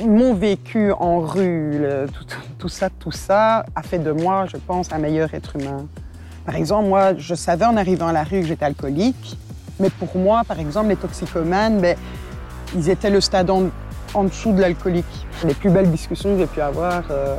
mon 0.00 0.34
vécu 0.34 0.92
en 0.92 1.20
rue, 1.20 1.84
tout, 2.58 2.68
ça, 2.68 2.88
tout 2.90 3.10
ça 3.10 3.66
a 3.74 3.82
fait 3.82 3.98
de 3.98 4.12
moi, 4.12 4.46
je 4.46 4.56
pense, 4.56 4.92
un 4.92 4.98
meilleur 4.98 5.34
être 5.34 5.56
humain. 5.56 5.86
Par 6.44 6.56
exemple, 6.56 6.88
moi, 6.88 7.14
je 7.16 7.34
savais 7.34 7.64
en 7.64 7.76
arrivant 7.76 8.08
à 8.08 8.12
la 8.12 8.24
rue 8.24 8.40
que 8.40 8.46
j'étais 8.46 8.64
alcoolique, 8.64 9.36
mais 9.78 9.90
pour 9.90 10.16
moi, 10.16 10.42
par 10.46 10.58
exemple, 10.58 10.88
les 10.88 10.96
toxicomanes, 10.96 11.80
ben, 11.80 11.96
ils 12.74 12.88
étaient 12.88 13.10
le 13.10 13.20
stade 13.20 13.50
en, 13.50 14.24
dessous 14.24 14.52
de 14.52 14.60
l'alcoolique. 14.60 15.26
Les 15.44 15.54
plus 15.54 15.70
belles 15.70 15.90
discussions 15.90 16.34
que 16.34 16.40
j'ai 16.40 16.46
pu 16.46 16.60
avoir 16.60 17.04
euh, 17.10 17.36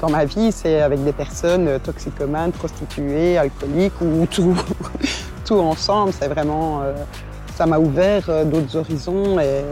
dans 0.00 0.10
ma 0.10 0.24
vie, 0.24 0.52
c'est 0.52 0.80
avec 0.80 1.02
des 1.04 1.12
personnes 1.12 1.68
euh, 1.68 1.78
toxicomanes, 1.78 2.52
prostituées, 2.52 3.38
alcooliques 3.38 4.00
ou 4.00 4.26
tout, 4.26 4.56
tout 5.44 5.58
ensemble. 5.58 6.12
C'est 6.12 6.28
vraiment, 6.28 6.82
euh, 6.82 6.94
ça 7.54 7.66
m'a 7.66 7.78
ouvert 7.78 8.46
d'autres 8.46 8.76
horizons 8.76 9.38
et, 9.40 9.64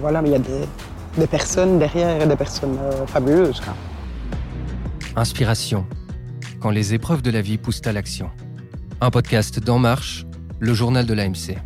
voilà, 0.00 0.22
il 0.24 0.32
y 0.32 0.34
a 0.34 0.38
des, 0.38 0.68
des 1.20 1.26
personnes 1.26 1.78
derrière, 1.78 2.26
des 2.26 2.34
personnes 2.34 2.78
euh, 2.78 3.06
fabuleuses. 3.06 3.60
Inspiration, 5.16 5.86
quand 6.60 6.70
les 6.70 6.94
épreuves 6.94 7.20
de 7.20 7.30
la 7.30 7.42
vie 7.42 7.58
poussent 7.58 7.82
à 7.84 7.92
l'action. 7.92 8.30
Un 9.02 9.10
podcast 9.10 9.60
d'En 9.60 9.78
Marche, 9.78 10.24
le 10.60 10.72
journal 10.72 11.04
de 11.04 11.12
l'AMC. 11.12 11.58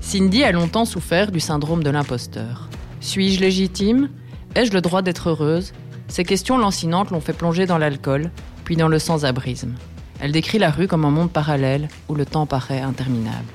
Cindy 0.00 0.44
a 0.44 0.52
longtemps 0.52 0.86
souffert 0.86 1.30
du 1.30 1.40
syndrome 1.40 1.84
de 1.84 1.90
l'imposteur. 1.90 2.70
Suis-je 3.00 3.38
légitime? 3.38 4.08
Ai-je 4.54 4.72
le 4.72 4.80
droit 4.80 5.02
d'être 5.02 5.28
heureuse? 5.28 5.72
Ces 6.08 6.24
questions 6.24 6.56
lancinantes 6.56 7.10
l'ont 7.10 7.20
fait 7.20 7.34
plonger 7.34 7.66
dans 7.66 7.78
l'alcool, 7.78 8.30
puis 8.64 8.76
dans 8.76 8.88
le 8.88 8.98
sans-abrisme. 8.98 9.74
Elle 10.20 10.32
décrit 10.32 10.58
la 10.58 10.70
rue 10.70 10.88
comme 10.88 11.04
un 11.04 11.10
monde 11.10 11.30
parallèle 11.30 11.88
où 12.08 12.14
le 12.14 12.24
temps 12.24 12.46
paraît 12.46 12.80
interminable. 12.80 13.52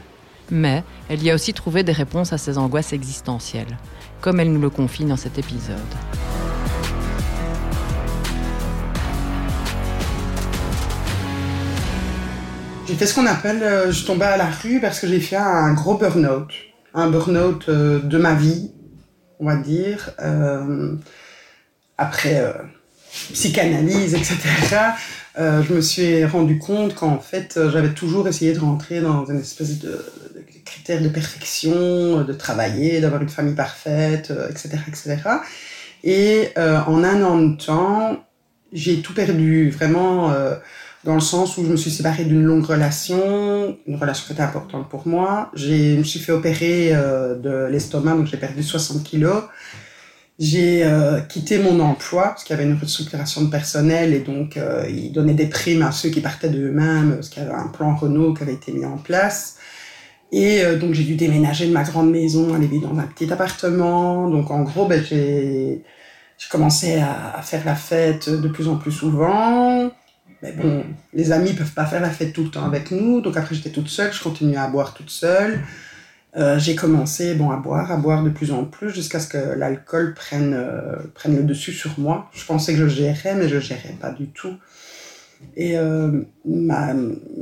Mais 0.51 0.83
elle 1.09 1.23
y 1.23 1.31
a 1.31 1.35
aussi 1.35 1.53
trouvé 1.53 1.83
des 1.83 1.91
réponses 1.91 2.31
à 2.31 2.37
ses 2.37 2.59
angoisses 2.59 2.93
existentielles 2.93 3.77
comme 4.21 4.39
elle 4.39 4.51
nous 4.51 4.61
le 4.61 4.69
confie 4.69 5.05
dans 5.05 5.17
cet 5.17 5.37
épisode. 5.37 5.77
J'ai 12.87 12.95
fait 12.95 13.05
ce 13.05 13.15
qu'on 13.15 13.25
appelle, 13.25 13.61
euh, 13.63 13.91
je 13.91 14.05
tombais 14.05 14.25
à 14.25 14.37
la 14.37 14.49
rue 14.49 14.79
parce 14.79 15.01
que 15.01 15.07
j'ai 15.07 15.19
fait 15.19 15.35
un 15.35 15.73
gros 15.73 15.97
burn-out. 15.97 16.49
Un 16.93 17.09
burn-out 17.09 17.65
euh, 17.67 17.99
de 17.99 18.17
ma 18.17 18.33
vie, 18.33 18.71
on 19.41 19.45
va 19.45 19.57
dire. 19.57 20.11
Euh, 20.21 20.95
après 21.97 22.53
psychanalyse, 23.33 24.13
etc., 24.13 24.37
je 25.37 25.73
me 25.73 25.81
suis 25.81 26.23
rendu 26.25 26.59
compte 26.59 26.93
qu'en 26.95 27.19
fait, 27.19 27.59
j'avais 27.71 27.93
toujours 27.93 28.27
essayé 28.27 28.53
de 28.53 28.59
rentrer 28.59 29.01
dans 29.01 29.25
une 29.25 29.39
espèce 29.39 29.79
de 29.79 30.03
de 30.95 31.09
perfection, 31.09 32.23
de 32.23 32.33
travailler, 32.33 33.01
d'avoir 33.01 33.21
une 33.21 33.29
famille 33.29 33.55
parfaite, 33.55 34.31
etc., 34.49 34.69
euh, 34.73 34.89
etc. 34.89 35.17
Et 36.03 36.49
euh, 36.57 36.79
en 36.87 37.03
un 37.03 37.23
an 37.23 37.41
de 37.41 37.57
temps, 37.57 38.23
j'ai 38.71 39.01
tout 39.01 39.13
perdu, 39.13 39.69
vraiment, 39.69 40.31
euh, 40.31 40.55
dans 41.03 41.15
le 41.15 41.21
sens 41.21 41.57
où 41.57 41.65
je 41.65 41.69
me 41.69 41.77
suis 41.77 41.91
séparée 41.91 42.25
d'une 42.25 42.43
longue 42.43 42.65
relation, 42.65 43.77
une 43.87 43.95
relation 43.95 44.25
qui 44.27 44.33
était 44.33 44.41
importante 44.41 44.89
pour 44.89 45.07
moi. 45.07 45.51
Je 45.53 45.97
me 45.97 46.03
suis 46.03 46.19
fait 46.19 46.31
opérer 46.31 46.91
de 46.91 47.67
l'estomac, 47.69 48.15
donc 48.15 48.27
j'ai 48.27 48.37
perdu 48.37 48.61
60 48.61 49.03
kilos. 49.03 49.43
J'ai 50.39 50.85
quitté 51.29 51.59
mon 51.59 51.79
emploi 51.79 52.23
parce 52.23 52.43
qu'il 52.43 52.55
y 52.55 52.59
avait 52.59 52.69
une 52.69 52.77
restructuration 52.77 53.41
de 53.43 53.49
personnel 53.49 54.13
et 54.13 54.19
donc 54.19 54.59
ils 54.89 55.11
donnaient 55.13 55.33
des 55.33 55.47
primes 55.47 55.81
à 55.81 55.93
ceux 55.93 56.09
qui 56.09 56.19
partaient 56.19 56.49
d'eux-mêmes 56.49 57.15
parce 57.15 57.29
qu'il 57.29 57.41
y 57.41 57.45
avait 57.45 57.55
un 57.55 57.67
plan 57.67 57.95
Renault 57.95 58.33
qui 58.33 58.43
avait 58.43 58.55
été 58.55 58.73
mis 58.73 58.85
en 58.85 58.97
place. 58.97 59.56
Et 60.31 60.63
euh, 60.63 60.77
donc 60.77 60.93
j'ai 60.93 61.03
dû 61.03 61.15
déménager 61.15 61.67
de 61.67 61.73
ma 61.73 61.83
grande 61.83 62.11
maison, 62.11 62.53
aller 62.53 62.67
vivre 62.67 62.89
dans 62.89 62.99
un 62.99 63.07
petit 63.07 63.31
appartement. 63.31 64.29
Donc 64.29 64.51
en 64.51 64.63
gros, 64.63 64.85
ben, 64.85 65.03
j'ai 65.03 65.83
commencé 66.49 66.99
à, 66.99 67.41
faire 67.41 67.65
la 67.65 67.75
fête 67.75 68.29
de 68.29 68.47
plus 68.47 68.67
en 68.67 68.77
plus 68.77 68.91
souvent. 68.91 69.89
Mais 70.43 70.51
bon, 70.51 70.83
les 71.13 71.31
amis 71.31 71.53
peuvent 71.53 71.73
pas 71.73 71.85
faire 71.85 72.01
la 72.01 72.11
fête 72.11 72.33
tout 72.33 72.43
le 72.43 72.49
temps 72.49 72.65
avec 72.65 72.91
nous. 72.91 73.21
Donc 73.21 73.37
après 73.37 73.55
j'étais 73.55 73.71
toute 73.71 73.87
seule, 73.87 74.13
je 74.13 74.21
continuais 74.21 74.57
à 74.57 74.67
boire 74.67 74.93
toute 74.93 75.09
seule. 75.09 75.61
Euh, 76.35 76.59
j'ai 76.59 76.75
commencé 76.75 77.33
bon, 77.33 77.49
à 77.49 77.57
boire, 77.57 77.91
à 77.91 77.97
boire 77.97 78.23
de 78.23 78.29
plus 78.29 78.51
en 78.51 78.63
plus 78.65 78.91
jusqu'à 78.91 79.19
ce 79.19 79.27
que 79.27 79.37
l'alcool 79.37 80.13
prenne, 80.13 80.53
euh, 80.53 80.97
prenne 81.15 81.35
le 81.35 81.43
dessus 81.43 81.73
sur 81.73 81.97
moi. 81.99 82.29
Je 82.33 82.45
pensais 82.45 82.73
que 82.73 82.79
je 82.79 82.87
gérais, 82.87 83.33
mais 83.33 83.49
je 83.49 83.59
gérais 83.59 83.95
pas 83.99 84.11
du 84.11 84.27
tout. 84.27 84.55
Et 85.55 85.77
euh, 85.77 86.21
ma, 86.45 86.93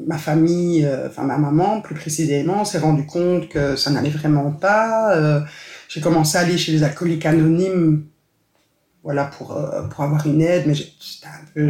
ma, 0.08 0.18
famille, 0.18 0.86
euh, 0.86 1.08
enfin 1.08 1.24
ma 1.24 1.38
maman 1.38 1.82
plus 1.82 1.96
précisément, 1.96 2.66
s'est 2.66 2.80
rendu 2.80 3.06
compte 3.06 3.50
que 3.50 3.76
ça 3.76 3.92
n'allait 3.92 4.10
vraiment 4.10 4.52
pas. 4.52 5.16
Euh, 5.16 5.42
j'ai 5.90 6.02
commencé 6.02 6.38
à 6.38 6.42
aller 6.42 6.58
chez 6.58 6.72
les 6.72 6.84
alcooliques 6.84 7.26
anonymes 7.26 8.06
voilà, 9.04 9.26
pour, 9.26 9.48
pour 9.92 10.04
avoir 10.04 10.26
une 10.26 10.42
aide, 10.42 10.64
mais 10.66 10.74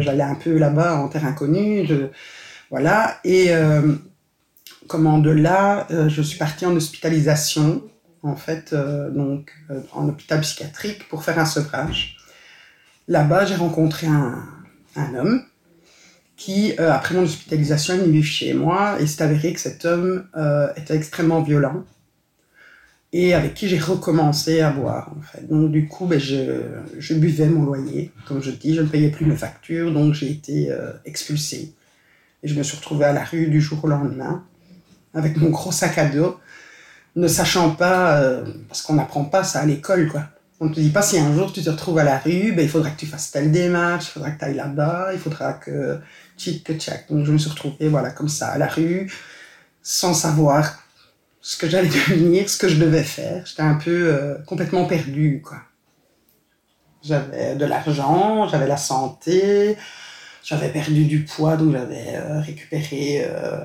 j'allais 0.00 0.22
un 0.22 0.36
peu 0.36 0.56
là-bas 0.56 0.96
en 0.96 1.08
terre 1.08 1.26
inconnue. 1.26 1.86
Voilà. 2.70 3.18
Et 3.24 3.50
comment 4.86 5.18
de 5.18 5.28
là, 5.28 5.86
je 5.90 6.22
suis 6.22 6.38
partie 6.38 6.64
en 6.64 6.74
hospitalisation, 6.74 7.82
en 8.22 8.36
fait, 8.36 8.74
donc 9.14 9.52
en 9.92 10.08
hôpital 10.08 10.40
psychiatrique 10.40 11.06
pour 11.08 11.24
faire 11.24 11.38
un 11.38 11.44
sevrage. 11.44 12.16
Là-bas, 13.06 13.44
j'ai 13.44 13.56
rencontré 13.56 14.06
un, 14.06 14.42
un 14.96 15.14
homme 15.14 15.42
qui, 16.36 16.74
euh, 16.78 16.92
après 16.92 17.14
mon 17.14 17.22
hospitalisation, 17.22 17.94
est 17.94 17.98
venu 17.98 18.22
chez 18.22 18.54
moi 18.54 19.00
et 19.00 19.06
s'est 19.06 19.22
avéré 19.22 19.52
que 19.52 19.60
cet 19.60 19.84
homme 19.84 20.26
euh, 20.36 20.68
était 20.76 20.94
extrêmement 20.94 21.42
violent 21.42 21.84
et 23.12 23.34
avec 23.34 23.54
qui 23.54 23.68
j'ai 23.68 23.78
recommencé 23.78 24.60
à 24.60 24.70
boire. 24.70 25.14
Donc 25.48 25.72
du 25.72 25.88
coup, 25.88 26.06
ben, 26.06 26.20
je, 26.20 27.14
buvais 27.14 27.46
mon 27.46 27.64
loyer, 27.64 28.12
comme 28.26 28.42
je 28.42 28.50
dis, 28.50 28.74
je 28.74 28.82
ne 28.82 28.88
payais 28.88 29.10
plus 29.10 29.24
mes 29.24 29.36
factures, 29.36 29.92
donc 29.92 30.12
j'ai 30.12 30.30
été 30.30 30.70
euh, 30.70 30.92
expulsée. 31.06 31.72
Et 32.42 32.48
je 32.48 32.54
me 32.54 32.62
suis 32.62 32.76
retrouvée 32.76 33.06
à 33.06 33.12
la 33.12 33.24
rue 33.24 33.46
du 33.46 33.60
jour 33.60 33.82
au 33.84 33.88
lendemain, 33.88 34.44
avec 35.14 35.38
mon 35.38 35.48
gros 35.48 35.72
sac 35.72 35.96
à 35.96 36.06
dos, 36.06 36.38
ne 37.14 37.28
sachant 37.28 37.70
pas, 37.70 38.42
parce 38.68 38.82
qu'on 38.82 38.94
n'apprend 38.94 39.24
pas 39.24 39.42
ça 39.42 39.60
à 39.60 39.66
l'école, 39.66 40.08
quoi. 40.08 40.24
On 40.58 40.66
ne 40.66 40.74
te 40.74 40.80
dit 40.80 40.88
pas 40.88 41.02
si 41.02 41.18
un 41.18 41.34
jour 41.34 41.52
tu 41.52 41.62
te 41.62 41.68
retrouves 41.68 41.98
à 41.98 42.04
la 42.04 42.18
rue, 42.18 42.52
ben, 42.52 42.62
il 42.62 42.68
faudra 42.68 42.90
que 42.90 42.98
tu 42.98 43.06
fasses 43.06 43.30
telle 43.30 43.52
démarche, 43.52 44.06
il 44.06 44.10
faudra 44.12 44.30
que 44.30 44.38
tu 44.38 44.44
ailles 44.46 44.54
là-bas, 44.54 45.10
il 45.12 45.18
faudra 45.18 45.52
que 45.52 45.98
tchic 46.38 46.66
tchac. 46.78 47.06
Donc 47.10 47.26
je 47.26 47.32
me 47.32 47.38
suis 47.38 47.50
retrouvée 47.50 47.88
voilà, 47.88 48.10
comme 48.10 48.28
ça 48.28 48.48
à 48.48 48.58
la 48.58 48.66
rue, 48.66 49.12
sans 49.82 50.14
savoir 50.14 50.82
ce 51.42 51.58
que 51.58 51.68
j'allais 51.68 51.88
devenir, 52.08 52.48
ce 52.48 52.56
que 52.56 52.68
je 52.68 52.76
devais 52.76 53.02
faire. 53.02 53.44
J'étais 53.44 53.62
un 53.62 53.74
peu 53.74 53.90
euh, 53.90 54.36
complètement 54.46 54.86
perdue, 54.86 55.42
quoi. 55.44 55.58
J'avais 57.02 57.54
de 57.54 57.64
l'argent, 57.66 58.48
j'avais 58.48 58.66
la 58.66 58.78
santé, 58.78 59.76
j'avais 60.42 60.70
perdu 60.70 61.04
du 61.04 61.24
poids, 61.24 61.56
donc 61.56 61.72
j'avais 61.72 62.14
euh, 62.16 62.40
récupéré 62.40 63.26
euh, 63.28 63.60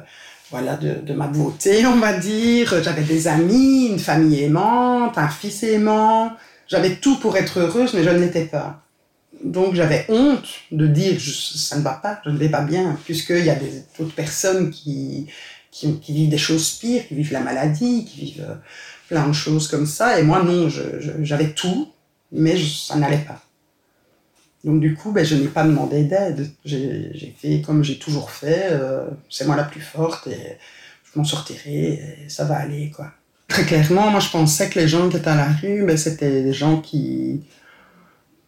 voilà, 0.51 0.75
de, 0.75 0.95
de, 0.95 1.13
ma 1.13 1.27
beauté, 1.27 1.85
on 1.85 1.97
va 1.97 2.13
dire. 2.13 2.83
J'avais 2.83 3.03
des 3.03 3.29
amis, 3.29 3.87
une 3.87 3.99
famille 3.99 4.43
aimante, 4.43 5.17
un 5.17 5.29
fils 5.29 5.63
aimant. 5.63 6.33
J'avais 6.71 6.95
tout 6.95 7.19
pour 7.19 7.35
être 7.35 7.59
heureuse, 7.59 7.93
mais 7.93 8.01
je 8.01 8.09
ne 8.09 8.19
l'étais 8.19 8.45
pas. 8.45 8.81
Donc 9.43 9.75
j'avais 9.75 10.05
honte 10.07 10.47
de 10.71 10.87
dire 10.87 11.19
ça 11.19 11.77
ne 11.77 11.81
va 11.81 11.95
pas, 11.95 12.21
je 12.23 12.29
ne 12.29 12.37
vais 12.37 12.47
pas 12.47 12.61
bien, 12.61 12.97
puisqu'il 13.03 13.43
y 13.43 13.49
a 13.49 13.57
d'autres 13.99 14.15
personnes 14.15 14.71
qui, 14.71 15.27
qui, 15.69 15.99
vivent 16.07 16.29
des 16.29 16.37
choses 16.37 16.71
pires, 16.71 17.05
qui 17.05 17.15
vivent 17.15 17.33
la 17.33 17.41
maladie, 17.41 18.05
qui 18.05 18.21
vivent 18.21 18.45
euh, 18.47 18.55
plein 19.09 19.27
de 19.27 19.33
choses 19.33 19.67
comme 19.67 19.85
ça. 19.85 20.17
Et 20.17 20.23
moi, 20.23 20.43
non, 20.43 20.69
j'avais 20.69 21.51
tout, 21.51 21.91
mais 22.31 22.55
ça 22.57 22.95
n'allait 22.95 23.17
pas. 23.17 23.43
Donc 24.63 24.79
du 24.79 24.95
coup, 24.95 25.11
ben, 25.11 25.25
je 25.25 25.35
n'ai 25.35 25.49
pas 25.49 25.65
demandé 25.65 26.05
d'aide. 26.05 26.51
J'ai 26.63 27.35
fait 27.37 27.61
comme 27.61 27.83
j'ai 27.83 27.99
toujours 27.99 28.31
fait. 28.31 28.67
Euh, 28.71 29.09
c'est 29.29 29.45
moi 29.45 29.57
la 29.57 29.65
plus 29.65 29.81
forte 29.81 30.27
et 30.27 30.57
je 31.03 31.19
m'en 31.19 31.25
sortirai 31.25 32.15
et 32.25 32.29
ça 32.29 32.45
va 32.45 32.59
aller, 32.59 32.91
quoi. 32.91 33.11
Très 33.51 33.65
clairement, 33.65 34.09
moi 34.09 34.21
je 34.21 34.29
pensais 34.29 34.69
que 34.69 34.79
les 34.79 34.87
gens 34.87 35.09
qui 35.09 35.17
étaient 35.17 35.27
à 35.27 35.35
la 35.35 35.51
rue, 35.51 35.83
ben, 35.83 35.97
c'était 35.97 36.41
des 36.41 36.53
gens 36.53 36.79
qui, 36.79 37.43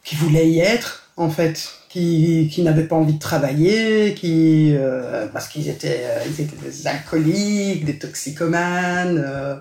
qui 0.06 0.16
voulaient 0.16 0.50
y 0.50 0.60
être, 0.60 1.12
en 1.18 1.30
fait, 1.30 1.74
qui, 1.90 2.50
qui 2.50 2.62
n'avaient 2.62 2.88
pas 2.88 2.96
envie 2.96 3.16
de 3.16 3.20
travailler, 3.20 4.14
qui, 4.14 4.74
euh, 4.74 5.28
parce 5.28 5.50
qu'ils 5.50 5.68
étaient, 5.68 6.06
euh, 6.06 6.24
étaient 6.26 6.56
des 6.56 6.88
alcooliques, 6.88 7.84
des 7.84 8.00
toxicomanes, 8.00 9.22
euh, 9.28 9.56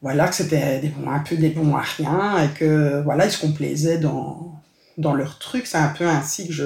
voilà, 0.00 0.28
que 0.28 0.34
c'était 0.34 0.80
des 0.80 0.90
un 1.06 1.18
peu 1.20 1.36
des 1.36 1.50
bons 1.50 1.76
à 1.76 1.82
rien, 1.82 2.42
et 2.44 2.48
que 2.58 3.02
voilà, 3.02 3.26
ils 3.26 3.32
se 3.32 3.40
complaisaient 3.42 3.98
dans, 3.98 4.62
dans 4.96 5.12
leur 5.12 5.38
truc. 5.38 5.66
C'est 5.66 5.76
un 5.76 5.88
peu 5.88 6.06
ainsi 6.06 6.48
que 6.48 6.54
je, 6.54 6.64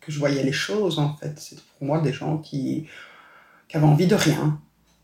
que 0.00 0.10
je 0.10 0.18
voyais 0.18 0.42
les 0.42 0.52
choses, 0.52 0.98
en 0.98 1.14
fait. 1.16 1.34
C'est 1.36 1.58
pour 1.60 1.86
moi 1.86 2.00
des 2.00 2.14
gens 2.14 2.38
qui, 2.38 2.86
qui 3.68 3.76
avaient 3.76 3.84
envie 3.86 4.06
de 4.06 4.14
rien. 4.14 4.58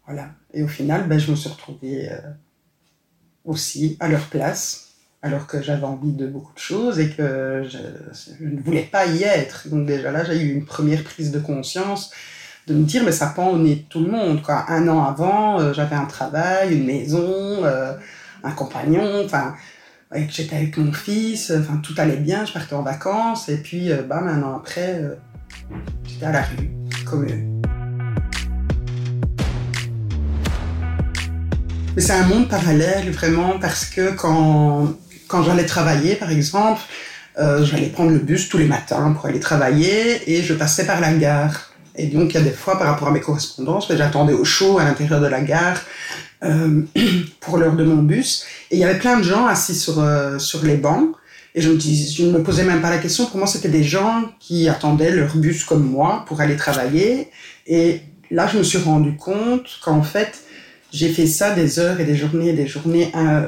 Voilà. 0.07 0.31
Et 0.53 0.63
au 0.63 0.69
final, 0.69 1.09
ben, 1.09 1.19
je 1.19 1.31
me 1.31 1.37
suis 1.37 1.49
retrouvée 1.49 2.11
euh, 2.11 2.19
aussi 3.45 3.97
à 4.01 4.09
leur 4.09 4.27
place, 4.27 4.95
alors 5.23 5.47
que 5.47 5.63
j'avais 5.63 5.85
envie 5.85 6.13
de 6.13 6.27
beaucoup 6.27 6.53
de 6.53 6.59
choses 6.59 6.99
et 7.01 7.11
que 7.11 7.67
je, 7.67 8.45
ne 8.45 8.61
voulais 8.61 8.83
pas 8.91 9.07
y 9.07 9.23
être. 9.23 9.69
Donc 9.69 9.87
déjà 9.87 10.13
là, 10.13 10.25
j'ai 10.25 10.41
eu 10.41 10.53
une 10.55 10.65
première 10.65 11.03
prise 11.03 11.31
de 11.31 11.39
conscience 11.39 12.11
de 12.67 12.75
me 12.75 12.85
dire, 12.85 13.03
mais 13.05 13.13
ça 13.13 13.27
pend 13.29 13.49
au 13.49 13.59
nez 13.59 13.77
de 13.77 13.83
tout 13.83 14.01
le 14.01 14.11
monde. 14.11 14.43
Quoi. 14.43 14.65
Un 14.69 14.89
an 14.89 15.05
avant, 15.05 15.61
euh, 15.61 15.73
j'avais 15.73 15.97
un 15.97 16.07
travail, 16.07 16.77
une 16.77 16.87
maison, 16.87 17.65
euh, 17.65 17.95
un 18.43 18.53
compagnon, 18.53 19.23
enfin, 19.25 19.55
j'étais 20.29 20.57
avec 20.57 20.77
mon 20.77 20.93
fils, 20.93 21.51
enfin 21.51 21.79
tout 21.79 21.95
allait 21.99 22.17
bien, 22.17 22.45
je 22.45 22.53
partais 22.53 22.75
en 22.75 22.83
vacances, 22.83 23.49
et 23.49 23.59
puis 23.59 23.91
bah, 24.09 24.19
un 24.19 24.43
an 24.43 24.57
après, 24.57 25.01
j'étais 26.07 26.27
à 26.27 26.33
la 26.33 26.43
rue, 26.43 26.71
comme 27.05 27.25
eux. 27.25 27.54
Mais 31.97 32.03
c'est 32.03 32.13
un 32.13 32.27
monde 32.27 32.49
parallèle, 32.49 33.11
vraiment, 33.11 33.59
parce 33.61 33.85
que 33.85 34.11
quand, 34.13 34.95
quand 35.29 35.45
j'allais 35.45 35.67
travailler, 35.67 36.17
par 36.17 36.31
exemple, 36.31 36.81
euh, 37.39 37.65
j'allais 37.65 37.87
prendre 37.87 38.11
le 38.11 38.19
bus 38.19 38.49
tous 38.49 38.59
les 38.59 38.67
matins 38.67 39.13
pour 39.13 39.27
aller 39.27 39.39
travailler 39.39 40.29
et 40.31 40.43
je 40.43 40.55
passais 40.55 40.87
par 40.87 41.01
la 41.01 41.13
gare. 41.13 41.73
Et 41.95 42.07
donc, 42.09 42.31
il 42.31 42.35
y 42.35 42.39
a 42.39 42.43
des 42.43 42.51
fois, 42.51 42.79
par 42.79 42.89
rapport 42.89 43.09
à 43.09 43.11
mes 43.13 43.21
correspondances, 43.21 43.87
ben, 43.89 43.97
j'attendais 43.97 44.33
au 44.33 44.45
chaud 44.45 44.79
à 44.79 44.85
l'intérieur 44.85 45.21
de 45.21 45.29
la 45.29 45.41
gare 45.41 45.81
euh, 46.43 46.83
pour 47.41 47.59
l'heure 47.59 47.77
de 47.77 47.85
mon 47.85 48.03
bus. 48.03 48.45
Et 48.73 48.77
il 48.77 48.81
y 48.81 48.85
avait 48.85 48.99
plein 48.99 49.19
de 49.19 49.23
gens 49.23 49.47
assis 49.47 49.77
sur, 49.77 50.01
euh, 50.01 50.41
sur 50.41 50.65
les 50.65 50.77
bancs. 50.77 51.15
Et 51.55 51.61
je, 51.61 51.71
me 51.71 51.77
dis, 51.77 52.13
je 52.13 52.25
ne 52.25 52.33
me 52.33 52.43
posais 52.43 52.65
même 52.65 52.81
pas 52.81 52.91
la 52.91 52.99
question. 52.99 53.27
Pour 53.27 53.39
moi, 53.39 53.47
c'était 53.47 53.69
des 53.69 53.85
gens 53.85 54.25
qui 54.41 54.69
attendaient 54.69 55.13
leur 55.13 55.37
bus 55.37 55.63
comme 55.63 55.89
moi 55.89 56.25
pour 56.27 56.41
aller 56.41 56.57
travailler. 56.57 57.31
Et 57.69 58.01
là, 58.33 58.49
je 58.53 58.59
me 58.59 58.65
suis 58.65 58.79
rendu 58.79 59.17
compte 59.17 59.69
qu'en 59.85 60.03
fait, 60.03 60.41
j'ai 60.95 61.09
fait 61.09 61.27
ça 61.27 61.51
des 61.51 61.81
heures 61.81 61.99
et 61.99 62.05
des 62.05 62.15
journées 62.15 62.51
et 62.51 62.53
des 62.53 62.69
journées, 62.69 63.11
un, 63.15 63.47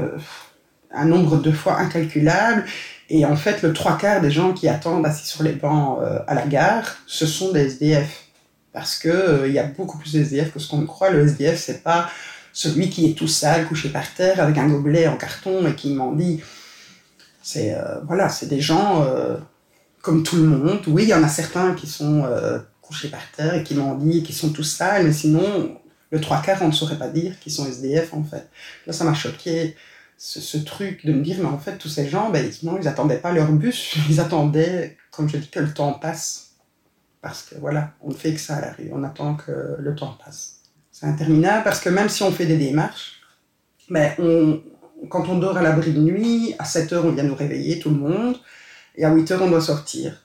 un 0.91 1.05
nombre 1.05 1.37
de 1.37 1.53
fois 1.53 1.79
incalculable. 1.79 2.65
Et 3.09 3.25
en 3.25 3.37
fait, 3.37 3.63
le 3.63 3.73
trois 3.73 3.97
quarts 3.97 4.21
des 4.21 4.33
gens 4.33 4.53
qui 4.53 4.67
attendent 4.69 5.07
assis 5.07 5.29
sur 5.29 5.45
les 5.45 5.53
bancs 5.53 6.01
euh, 6.03 6.19
à 6.27 6.35
la 6.35 6.45
gare, 6.45 6.97
ce 7.07 7.25
sont 7.25 7.53
des 7.53 7.61
SDF. 7.61 8.25
Parce 8.73 8.99
que 8.99 9.09
euh, 9.09 9.49
y 9.49 9.61
a 9.61 9.63
beaucoup 9.63 9.97
plus 9.97 10.13
de 10.13 10.23
SDF 10.23 10.53
que 10.53 10.59
ce 10.59 10.69
qu'on 10.69 10.85
croit. 10.87 11.11
Le 11.11 11.25
SDF, 11.25 11.57
c'est 11.57 11.85
pas 11.85 12.11
celui 12.53 12.91
qui 12.91 13.09
est 13.09 13.15
tout 13.15 13.29
sale, 13.29 13.67
couché 13.67 13.91
par 13.91 14.13
terre, 14.13 14.41
avec 14.41 14.59
un 14.59 14.67
gobelet 14.67 15.07
en 15.07 15.17
carton 15.17 15.69
et 15.69 15.75
qui 15.77 15.95
m'en 15.95 16.13
dit. 16.13 16.41
C'est 17.43 17.75
euh, 17.75 18.01
voilà, 18.09 18.29
c'est 18.29 18.49
des 18.49 18.61
gens 18.61 19.07
comme 20.03 20.25
tout 20.25 20.37
le 20.37 20.43
monde. 20.43 20.81
Oui, 20.89 21.05
il 21.05 21.11
y 21.11 21.15
en 21.15 21.23
a 21.23 21.29
certains 21.29 21.75
qui 21.75 21.87
sont 21.87 22.25
couchés 22.83 23.09
par 23.09 23.23
terre 23.37 23.55
et 23.55 23.63
qui 23.63 23.75
m'ont 23.75 23.95
dit 23.95 24.25
qui 24.25 24.33
sont 24.33 24.51
tout 24.51 24.65
sales, 24.65 25.05
mais 25.05 25.13
sinon, 25.13 25.79
le 26.17 26.23
trois 26.23 26.43
quarts, 26.43 26.63
on 26.63 26.69
ne 26.69 26.73
saurait 26.73 26.99
pas 26.99 27.09
dire 27.09 27.39
qu'ils 27.41 27.53
sont 27.53 27.67
SDF 27.67 28.15
en 28.15 28.25
fait. 28.25 28.49
Là, 28.87 28.93
ça 28.93 29.05
m'a 29.05 29.15
choqué 29.15 29.77
ce, 30.19 30.57
truc 30.59 31.05
de 31.05 31.13
me 31.13 31.23
dire, 31.23 31.37
mais 31.41 31.47
en 31.47 31.59
fait, 31.59 31.77
tous 31.77 31.89
ces 31.89 32.09
gens, 32.09 32.31
ben, 32.31 32.51
non, 32.63 32.79
ils 32.79 32.85
n'attendaient 32.85 33.19
pas 33.19 33.33
leur 33.33 33.53
bus, 33.53 33.97
ils 34.09 34.21
attendaient, 34.21 34.97
comme 35.11 35.29
je 35.29 35.37
dis, 35.37 35.49
que 35.49 35.61
le 35.61 35.73
temps 35.73 35.93
passe. 35.93 36.55
Parce 37.21 37.43
que 37.43 37.57
voilà, 37.57 37.93
on 38.03 38.11
ne 38.11 38.15
fait 38.15 38.35
que 38.35 38.41
ça 38.41 38.57
à 38.57 38.61
la 38.61 38.73
rue, 38.73 38.91
on 38.93 39.03
attend 39.03 39.35
que 39.35 39.77
le 39.79 39.95
temps 39.95 40.17
passe. 40.25 40.61
C'est 40.93 41.07
interminable 41.07 41.65
parce 41.65 41.81
que 41.81 41.91
même 41.91 42.09
si 42.09 42.23
on 42.23 42.31
fait 42.31 42.47
des 42.47 42.57
démarches, 42.57 43.21
ben, 43.91 44.13
on, 44.19 44.63
quand 45.09 45.29
on 45.29 45.39
dort 45.39 45.57
à 45.57 45.63
l'abri 45.63 45.93
de 45.93 46.01
nuit, 46.01 46.55
à 46.59 46.65
7 46.65 46.93
heures, 46.93 47.05
on 47.05 47.13
vient 47.13 47.25
nous 47.25 47.35
réveiller, 47.35 47.79
tout 47.79 47.91
le 47.91 47.97
monde, 47.97 48.37
et 48.95 49.05
à 49.05 49.13
8 49.13 49.31
heures, 49.33 49.43
on 49.43 49.51
doit 49.51 49.61
sortir. 49.61 50.23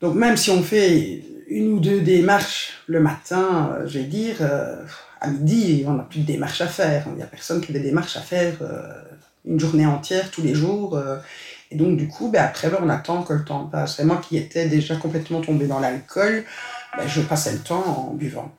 Donc 0.00 0.14
même 0.14 0.36
si 0.36 0.50
on 0.50 0.62
fait 0.62 1.24
une 1.50 1.72
ou 1.72 1.80
deux 1.80 2.00
démarches 2.00 2.78
le 2.86 3.00
matin, 3.00 3.74
euh, 3.74 3.86
je 3.86 3.98
vais 3.98 4.04
dire, 4.04 4.36
euh, 4.40 4.76
à 5.20 5.28
midi, 5.28 5.84
on 5.86 5.94
n'a 5.94 6.04
plus 6.04 6.20
de 6.20 6.26
démarches 6.26 6.60
à 6.60 6.68
faire. 6.68 7.04
Il 7.08 7.14
n'y 7.14 7.22
a 7.22 7.26
personne 7.26 7.60
qui 7.60 7.72
a 7.72 7.74
des 7.74 7.80
démarches 7.80 8.16
à 8.16 8.20
faire 8.20 8.54
euh, 8.62 9.02
une 9.44 9.58
journée 9.58 9.84
entière, 9.84 10.30
tous 10.30 10.42
les 10.42 10.54
jours. 10.54 10.98
et 11.70 11.76
donc, 11.76 11.96
du 11.96 12.08
coup, 12.08 12.30
ben, 12.30 12.44
après, 12.44 12.70
ben, 12.70 12.78
on 12.82 12.88
attend 12.88 13.22
que 13.22 13.32
le 13.32 13.44
temps 13.44 13.66
passe. 13.66 13.98
Et 13.98 14.04
moi 14.04 14.20
qui 14.26 14.36
étais 14.36 14.68
déjà 14.68 14.96
complètement 14.96 15.40
tombé 15.40 15.66
dans 15.66 15.80
l'alcool, 15.80 16.44
ben, 16.96 17.08
je 17.08 17.20
passais 17.20 17.52
le 17.52 17.58
temps 17.58 18.10
en 18.10 18.14
buvant. 18.14 18.52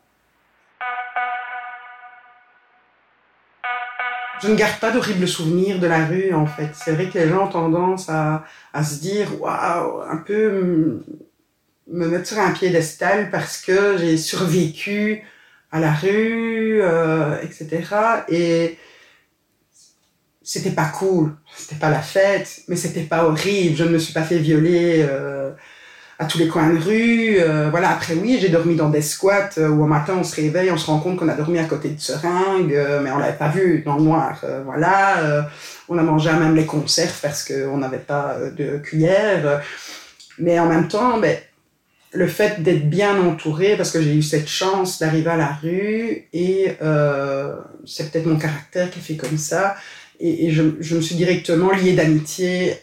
Je 4.42 4.48
ne 4.48 4.56
garde 4.56 4.80
pas 4.80 4.92
d'horribles 4.92 5.28
souvenirs 5.28 5.80
de 5.80 5.86
la 5.88 6.06
rue, 6.06 6.34
en 6.34 6.48
fait. 6.48 6.72
C'est 6.74 6.94
vrai 6.94 7.10
que 7.10 7.18
les 7.18 7.30
gens 7.30 7.46
ont 7.46 7.48
tendance 7.48 8.10
à, 8.10 8.44
à 8.74 8.84
se 8.84 9.00
dire, 9.00 9.40
waouh, 9.40 10.02
un 10.02 10.18
peu 10.18 11.04
me 11.88 12.08
mettre 12.08 12.28
sur 12.28 12.40
un 12.40 12.52
piédestal 12.52 13.30
parce 13.30 13.58
que 13.58 13.98
j'ai 13.98 14.18
survécu 14.18 15.24
à 15.72 15.80
la 15.80 15.94
rue, 15.94 16.82
euh, 16.82 17.38
etc. 17.42 17.84
Et 18.30 18.78
c'était 20.44 20.72
pas 20.72 20.86
cool, 20.86 21.34
c'était 21.56 21.80
pas 21.80 21.90
la 21.90 22.02
fête, 22.02 22.62
mais 22.68 22.76
c'était 22.76 23.02
pas 23.02 23.26
horrible. 23.26 23.76
Je 23.76 23.84
ne 23.84 23.90
me 23.90 23.98
suis 23.98 24.14
pas 24.14 24.24
fait 24.24 24.38
violer 24.38 25.06
euh, 25.08 25.52
à 26.20 26.26
tous 26.26 26.40
les 26.40 26.50
coins 26.50 26.74
de 26.74 26.78
rue. 26.78 27.38
Euh, 27.40 27.70
voilà. 27.70 27.90
Après 27.92 28.16
oui, 28.16 28.38
j'ai 28.42 28.50
dormi 28.50 28.76
dans 28.76 28.90
des 28.90 29.02
squats 29.02 29.58
où 29.58 29.84
au 29.84 29.88
matin 29.88 30.16
on 30.20 30.24
se 30.24 30.36
réveille, 30.36 30.72
on 30.72 30.78
se 30.78 30.88
rend 30.88 31.00
compte 31.00 31.18
qu'on 31.18 31.30
a 31.30 31.36
dormi 31.36 31.58
à 31.60 31.66
côté 31.66 31.90
de 31.90 32.00
seringues, 32.00 32.78
mais 33.02 33.12
on 33.12 33.18
l'avait 33.18 33.38
pas 33.38 33.50
vu 33.50 33.82
dans 33.86 33.96
le 33.96 34.04
noir. 34.04 34.44
voilà. 34.66 35.48
on 35.88 35.98
a 35.98 36.04
mangé 36.04 36.30
à 36.30 36.34
même 36.34 36.56
les 36.56 36.66
conserves 36.66 37.20
parce 37.22 37.46
qu'on 37.48 37.78
n'avait 37.78 37.98
pas 37.98 38.36
de 38.58 38.78
cuillère. 38.78 39.62
Mais 40.38 40.60
en 40.60 40.68
même 40.68 40.88
temps, 40.88 41.20
ben, 41.20 41.38
le 42.14 42.28
fait 42.28 42.62
d'être 42.62 42.90
bien 42.90 43.20
entouré, 43.22 43.78
parce 43.78 43.92
que 43.92 44.02
j'ai 44.02 44.14
eu 44.14 44.22
cette 44.22 44.48
chance 44.48 45.00
d'arriver 45.00 45.30
à 45.30 45.38
la 45.38 45.54
rue, 45.54 46.28
et 46.34 46.74
euh, 46.82 47.56
c'est 47.86 48.12
peut-être 48.12 48.26
mon 48.26 48.38
caractère 48.38 48.92
qui 48.92 49.00
fait 49.00 49.16
comme 49.16 49.38
ça, 49.38 49.76
et, 50.20 50.52
je, 50.52 50.62
me 50.62 51.02
suis 51.02 51.16
directement 51.16 51.72
liée 51.72 51.94
d'amitié 51.94 52.76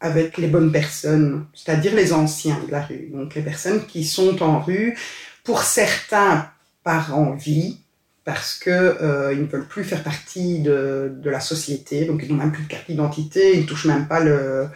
avec 0.00 0.38
les 0.38 0.48
bonnes 0.48 0.72
personnes, 0.72 1.46
c'est-à-dire 1.54 1.94
les 1.94 2.12
anciens 2.12 2.58
de 2.66 2.72
la 2.72 2.82
rue, 2.82 3.10
donc 3.12 3.34
les 3.34 3.42
personnes 3.42 3.86
qui 3.86 4.04
sont 4.04 4.42
en 4.42 4.60
rue, 4.60 4.96
pour 5.44 5.62
certains 5.62 6.50
par 6.82 7.16
envie, 7.16 7.78
parce 8.24 8.54
que 8.54 8.70
euh, 8.70 9.32
ils 9.32 9.42
ne 9.42 9.46
veulent 9.46 9.66
plus 9.66 9.84
faire 9.84 10.02
partie 10.02 10.60
de, 10.60 11.12
de 11.14 11.30
la 11.30 11.40
société, 11.40 12.06
donc 12.06 12.22
ils 12.22 12.30
n'ont 12.30 12.38
même 12.38 12.52
plus 12.52 12.64
de 12.64 12.68
carte 12.68 12.88
d'identité, 12.88 13.54
ils 13.54 13.62
ne 13.62 13.66
touchent 13.66 13.86
même 13.86 14.08
pas 14.08 14.20
le, 14.20 14.68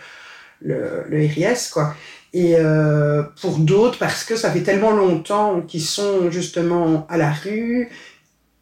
le, 0.60 1.04
le 1.08 1.19
RIS, 1.19 1.70
quoi. 1.72 1.94
Et 2.37 2.55
euh, 2.59 3.23
pour 3.41 3.56
d'autres, 3.56 3.99
parce 3.99 4.23
que 4.23 4.37
ça 4.37 4.50
fait 4.50 4.61
tellement 4.61 4.91
longtemps 4.91 5.62
qu'ils 5.62 5.81
sont 5.81 6.31
justement 6.31 7.06
à 7.09 7.17
la 7.17 7.33
rue, 7.33 7.88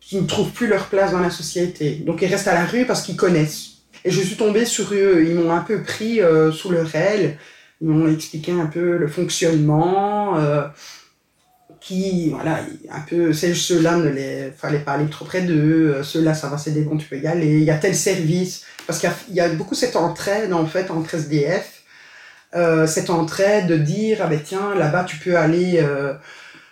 qu'ils 0.00 0.22
ne 0.22 0.28
trouvent 0.28 0.52
plus 0.52 0.68
leur 0.68 0.86
place 0.86 1.10
dans 1.10 1.18
la 1.18 1.30
société. 1.30 1.96
Donc 1.96 2.22
ils 2.22 2.28
restent 2.28 2.46
à 2.46 2.54
la 2.54 2.66
rue 2.66 2.84
parce 2.86 3.02
qu'ils 3.02 3.16
connaissent. 3.16 3.70
Et 4.04 4.12
je 4.12 4.20
suis 4.20 4.36
tombée 4.36 4.64
sur 4.64 4.94
eux, 4.94 5.24
ils 5.26 5.34
m'ont 5.34 5.50
un 5.50 5.62
peu 5.62 5.82
pris 5.82 6.20
euh, 6.20 6.52
sous 6.52 6.70
leur 6.70 6.94
aile, 6.94 7.36
ils 7.80 7.88
m'ont 7.88 8.06
expliqué 8.06 8.52
un 8.52 8.66
peu 8.66 8.96
le 8.96 9.08
fonctionnement, 9.08 10.38
euh, 10.38 10.68
qui, 11.80 12.30
voilà, 12.30 12.60
un 12.92 13.00
peu, 13.00 13.32
ceux-là 13.32 13.96
ne 13.96 14.50
fallait 14.56 14.84
pas 14.84 14.92
aller 14.92 15.10
trop 15.10 15.24
près 15.24 15.40
d'eux, 15.40 16.00
ceux-là 16.04 16.34
ça 16.34 16.46
va, 16.46 16.58
c'est 16.58 16.70
des 16.70 16.82
bons, 16.82 16.96
tu 16.96 17.08
peux 17.08 17.18
y 17.18 17.26
aller, 17.26 17.58
il 17.58 17.64
y 17.64 17.72
a 17.72 17.76
tel 17.76 17.96
service, 17.96 18.64
parce 18.86 19.00
qu'il 19.00 19.10
y, 19.30 19.34
y, 19.34 19.40
a 19.40 19.48
beaucoup 19.48 19.74
cette 19.74 19.96
entraide 19.96 20.52
en 20.52 20.64
fait 20.64 20.92
entre 20.92 21.16
SDF, 21.16 21.73
euh, 22.54 22.86
cette 22.86 23.10
entraide 23.10 23.66
de 23.66 23.76
dire 23.76 24.18
ah 24.22 24.28
ben 24.28 24.40
tiens 24.42 24.76
là-bas 24.76 25.02
tu 25.02 25.16
peux 25.16 25.36
aller 25.36 25.80
euh, 25.82 26.14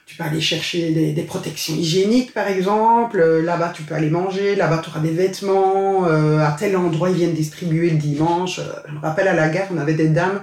tu 0.07 0.17
peux 0.17 0.23
aller 0.23 0.41
chercher 0.41 1.13
des, 1.13 1.23
protections 1.23 1.75
hygiéniques 1.75 2.33
par 2.33 2.47
exemple 2.47 3.19
euh, 3.19 3.43
là-bas 3.43 3.73
tu 3.75 3.83
peux 3.83 3.95
aller 3.97 4.11
manger 4.11 4.55
là-bas 4.55 4.79
tu 4.79 4.91
auras 4.91 5.01
des 5.01 5.11
vêtements 5.11 6.05
à 6.05 6.57
tel 6.59 6.77
endroit 6.77 7.11
ils 7.11 7.17
viennent 7.17 7.35
distribuer 7.35 7.91
le 7.91 7.97
dimanche. 7.97 8.61
Je 8.87 8.93
me 8.93 9.01
rappelle 9.01 9.27
à 9.27 9.35
la 9.35 9.49
gare 9.49 9.67
on 9.75 9.79
avait 9.79 9.95
des 9.95 10.09
dames 10.09 10.41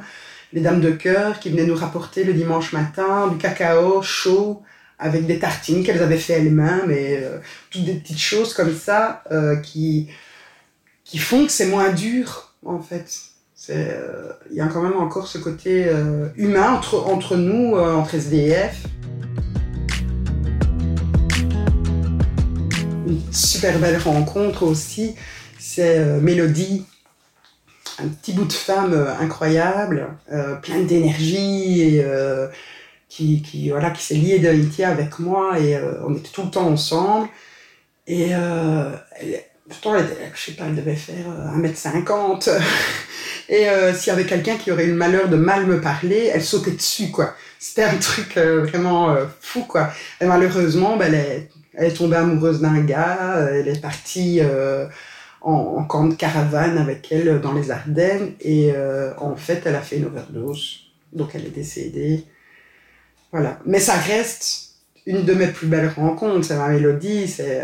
les 0.51 0.59
dames 0.59 0.81
de 0.81 0.91
cœur 0.91 1.39
qui 1.39 1.49
venaient 1.51 1.65
nous 1.65 1.75
rapporter 1.75 2.25
le 2.25 2.33
dimanche 2.33 2.73
matin 2.73 3.27
du 3.27 3.37
cacao 3.37 4.01
chaud 4.01 4.61
avec 4.97 5.25
des 5.25 5.39
tartines 5.39 5.85
qu'elles 5.85 6.03
avaient 6.03 6.17
fait 6.17 6.33
elles-mêmes 6.33 6.91
et 6.91 7.23
toutes 7.69 7.85
des 7.85 7.93
petites 7.93 8.19
choses 8.19 8.53
comme 8.53 8.75
ça 8.75 9.23
qui 9.63 10.09
qui 11.05 11.17
font 11.17 11.45
que 11.45 11.51
c'est 11.51 11.67
moins 11.67 11.91
dur 11.91 12.53
en 12.65 12.81
fait 12.81 13.29
euh, 13.69 14.31
il 14.49 14.55
y 14.55 14.61
a 14.61 14.67
quand 14.67 14.81
même 14.81 14.97
encore 14.97 15.27
ce 15.27 15.37
côté 15.37 15.85
euh, 15.87 16.29
humain 16.37 16.73
entre, 16.73 16.95
entre 17.05 17.35
nous, 17.35 17.75
euh, 17.75 17.93
entre 17.93 18.15
SDF. 18.15 18.85
Une 23.07 23.21
super 23.31 23.79
belle 23.79 23.97
rencontre 23.97 24.63
aussi, 24.63 25.15
c'est 25.57 25.99
Mélodie, 26.21 26.85
un 27.97 28.07
petit 28.07 28.33
bout 28.33 28.45
de 28.45 28.53
femme 28.53 28.93
incroyable, 29.19 30.09
pleine 30.61 30.85
d'énergie 30.85 31.99
qui, 33.09 33.41
qui, 33.41 33.71
voilà, 33.71 33.89
qui 33.89 34.03
s'est 34.03 34.13
liée 34.13 34.37
d'amitié 34.37 34.85
avec 34.85 35.17
moi 35.17 35.59
et 35.59 35.75
on 36.05 36.13
était 36.13 36.29
tout 36.29 36.43
le 36.43 36.51
temps 36.51 36.67
ensemble. 36.67 37.29
Et 38.05 38.35
pourtant, 39.69 39.97
je 40.33 40.39
sais 40.39 40.51
pas, 40.53 40.65
elle 40.65 40.75
devait 40.75 40.95
faire 40.95 41.25
1m50. 41.55 42.49
Et 43.49 43.67
euh, 43.67 43.93
s'il 43.93 44.11
y 44.11 44.15
avait 44.15 44.25
quelqu'un 44.25 44.57
qui 44.57 44.71
aurait 44.71 44.85
eu 44.85 44.91
le 44.91 44.95
malheur 44.95 45.27
de 45.27 45.35
mal 45.35 45.65
me 45.65 45.81
parler, 45.81 46.29
elle 46.33 46.43
sautait 46.43 46.71
dessus, 46.71 47.09
quoi. 47.09 47.33
C'était 47.59 47.83
un 47.83 47.97
truc 48.01 48.37
euh, 48.37 48.63
vraiment 48.63 49.11
euh, 49.11 49.25
fou, 49.41 49.63
quoi. 49.63 49.91
Et 50.21 50.25
malheureusement, 50.25 50.97
ben, 50.97 51.07
elle, 51.07 51.19
est, 51.19 51.49
elle 51.73 51.87
est 51.87 51.95
tombée 51.95 52.17
amoureuse 52.17 52.61
d'un 52.61 52.79
gars, 52.81 53.47
elle 53.51 53.67
est 53.67 53.81
partie 53.81 54.41
en, 55.41 55.51
en, 55.51 55.83
camp 55.85 56.05
de 56.05 56.13
caravane 56.13 56.77
avec 56.77 57.11
elle 57.11 57.41
dans 57.41 57.53
les 57.53 57.71
Ardennes, 57.71 58.33
et 58.41 58.73
en 59.17 59.35
fait, 59.35 59.63
elle 59.65 59.75
a 59.75 59.81
fait 59.81 59.97
une 59.97 60.05
overdose. 60.05 60.85
Donc 61.13 61.31
elle 61.33 61.45
est 61.45 61.55
décédée. 61.55 62.25
Voilà. 63.31 63.59
Mais 63.65 63.79
ça 63.79 63.95
reste 63.95 64.75
une 65.05 65.23
de 65.23 65.33
mes 65.33 65.47
plus 65.47 65.67
belles 65.67 65.91
rencontres, 65.95 66.45
c'est 66.45 66.57
ma 66.57 66.67
mélodie, 66.67 67.27
c'est 67.27 67.61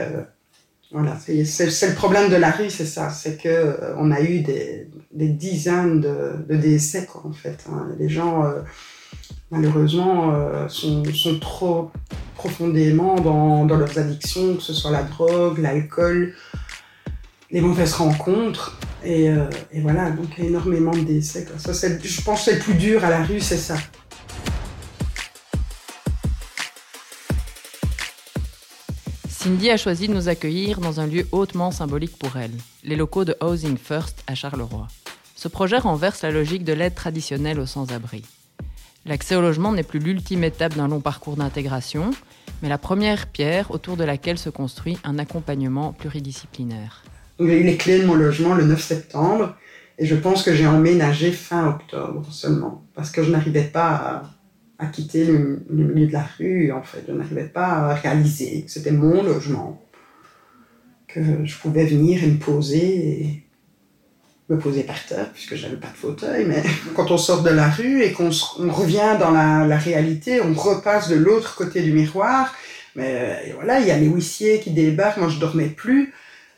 voilà, 0.96 1.18
c'est 1.20 1.88
le 1.90 1.94
problème 1.94 2.30
de 2.30 2.38
la 2.38 2.52
rue, 2.52 2.70
c'est 2.70 2.86
ça. 2.86 3.10
C'est 3.10 3.36
que 3.36 3.50
euh, 3.50 3.94
on 3.98 4.12
a 4.12 4.22
eu 4.22 4.40
des, 4.40 4.88
dizaines 5.12 6.00
de, 6.00 6.56
décès, 6.56 7.06
en 7.22 7.34
fait. 7.34 7.66
Hein. 7.70 7.90
Les 8.00 8.08
gens, 8.08 8.46
euh, 8.46 8.62
malheureusement, 9.52 10.32
euh, 10.34 10.70
sont, 10.70 11.04
trop 11.42 11.92
profondément 12.36 13.16
dans, 13.16 13.66
leurs 13.66 14.00
addictions, 14.00 14.56
que 14.56 14.62
ce 14.62 14.72
soit 14.72 14.92
la 14.92 15.04
drogue, 15.04 15.58
l'alcool, 15.58 16.34
les 17.52 17.60
mauvaises 17.60 17.96
rencontres. 17.96 18.80
Et, 19.04 19.30
voilà, 19.82 20.12
donc 20.12 20.28
il 20.38 20.46
y 20.46 20.48
a 20.48 20.50
énormément 20.50 20.92
de 20.92 21.02
décès. 21.02 21.46
Ça, 21.58 21.74
je 21.74 22.22
pense 22.22 22.40
que 22.40 22.52
c'est 22.52 22.56
le 22.56 22.62
plus 22.62 22.76
dur 22.76 23.04
à 23.04 23.10
la 23.10 23.22
rue, 23.22 23.42
c'est 23.42 23.58
ça. 23.58 23.76
Cindy 29.46 29.70
a 29.70 29.78
choisi 29.78 30.08
de 30.08 30.14
nous 30.16 30.28
accueillir 30.28 30.80
dans 30.80 31.00
un 31.00 31.06
lieu 31.06 31.28
hautement 31.32 31.70
symbolique 31.70 32.18
pour 32.18 32.36
elle, 32.36 32.50
les 32.84 32.96
locaux 32.96 33.26
de 33.26 33.36
Housing 33.44 33.78
First 33.78 34.24
à 34.26 34.34
Charleroi. 34.34 34.88
Ce 35.36 35.48
projet 35.48 35.78
renverse 35.78 36.24
la 36.24 36.32
logique 36.32 36.64
de 36.64 36.74
l'aide 36.74 36.96
traditionnelle 36.96 37.60
aux 37.60 37.68
sans-abri. 37.68 38.24
L'accès 39.06 39.36
au 39.36 39.42
logement 39.42 39.72
n'est 39.72 39.84
plus 39.84 40.00
l'ultime 40.00 40.44
étape 40.44 40.74
d'un 40.74 40.88
long 40.88 41.00
parcours 41.00 41.36
d'intégration, 41.36 42.10
mais 42.64 42.70
la 42.70 42.80
première 42.80 43.28
pierre 43.28 43.70
autour 43.70 43.98
de 43.98 44.04
laquelle 44.04 44.40
se 44.40 44.50
construit 44.50 44.98
un 45.04 45.20
accompagnement 45.20 45.94
pluridisciplinaire. 45.94 47.04
J'ai 47.40 47.60
eu 47.60 47.64
les 47.64 47.78
clés 47.78 48.00
de 48.00 48.08
mon 48.08 48.16
logement 48.16 48.56
le 48.56 48.66
9 48.66 48.82
septembre 48.82 49.56
et 50.00 50.08
je 50.08 50.16
pense 50.16 50.42
que 50.42 50.56
j'ai 50.56 50.66
emménagé 50.66 51.32
fin 51.32 51.68
octobre 51.68 52.26
seulement 52.32 52.84
parce 52.96 53.12
que 53.12 53.22
je 53.22 53.30
n'arrivais 53.30 53.66
pas 53.66 53.90
à 53.90 54.24
à 54.80 54.88
quitter 54.88 55.26
le, 55.26 55.64
milieu 55.70 56.08
de 56.08 56.14
la 56.14 56.28
rue. 56.38 56.72
En 56.72 56.84
fait, 56.84 57.04
je 57.08 57.14
n'arrivais 57.14 57.46
pas 57.46 57.68
à 57.68 57.94
réaliser 57.96 58.64
que 58.64 58.72
c'était 58.72 58.92
mon 58.92 59.24
logement, 59.24 59.82
que 61.08 61.22
je 61.44 61.58
pouvais 61.58 61.86
venir 61.86 62.24
et 62.24 62.28
me 62.28 62.38
poser 62.38 63.42
me 64.48 64.60
poser 64.60 64.84
par 64.84 65.04
terre 65.08 65.32
puisque 65.34 65.56
j'avais 65.56 65.78
pas 65.78 65.88
de 65.88 65.98
fauteuil. 65.98 66.46
Mais 66.46 66.62
quand 66.96 67.12
on 67.12 67.18
sort 67.18 67.42
de 67.42 67.50
la 67.50 67.70
rue 67.70 68.04
et 68.04 68.12
qu'on 68.12 68.30
revient 68.70 69.18
dans 69.20 69.32
la, 69.32 69.78
réalité, 69.78 70.42
on 70.42 70.54
repasse 70.54 71.10
de 71.10 71.16
l'autre 71.16 71.56
côté 71.56 71.82
du 71.82 71.92
miroir. 71.92 72.54
Mais 72.96 73.54
voilà, 73.56 73.80
il 73.80 73.88
y 73.88 73.92
a 73.92 73.98
les 73.98 74.08
huissiers 74.08 74.60
qui 74.60 74.72
débarquent. 74.72 75.18
Moi, 75.18 75.30
je 75.30 75.40
dormais 75.40 75.68
plus. 75.68 76.14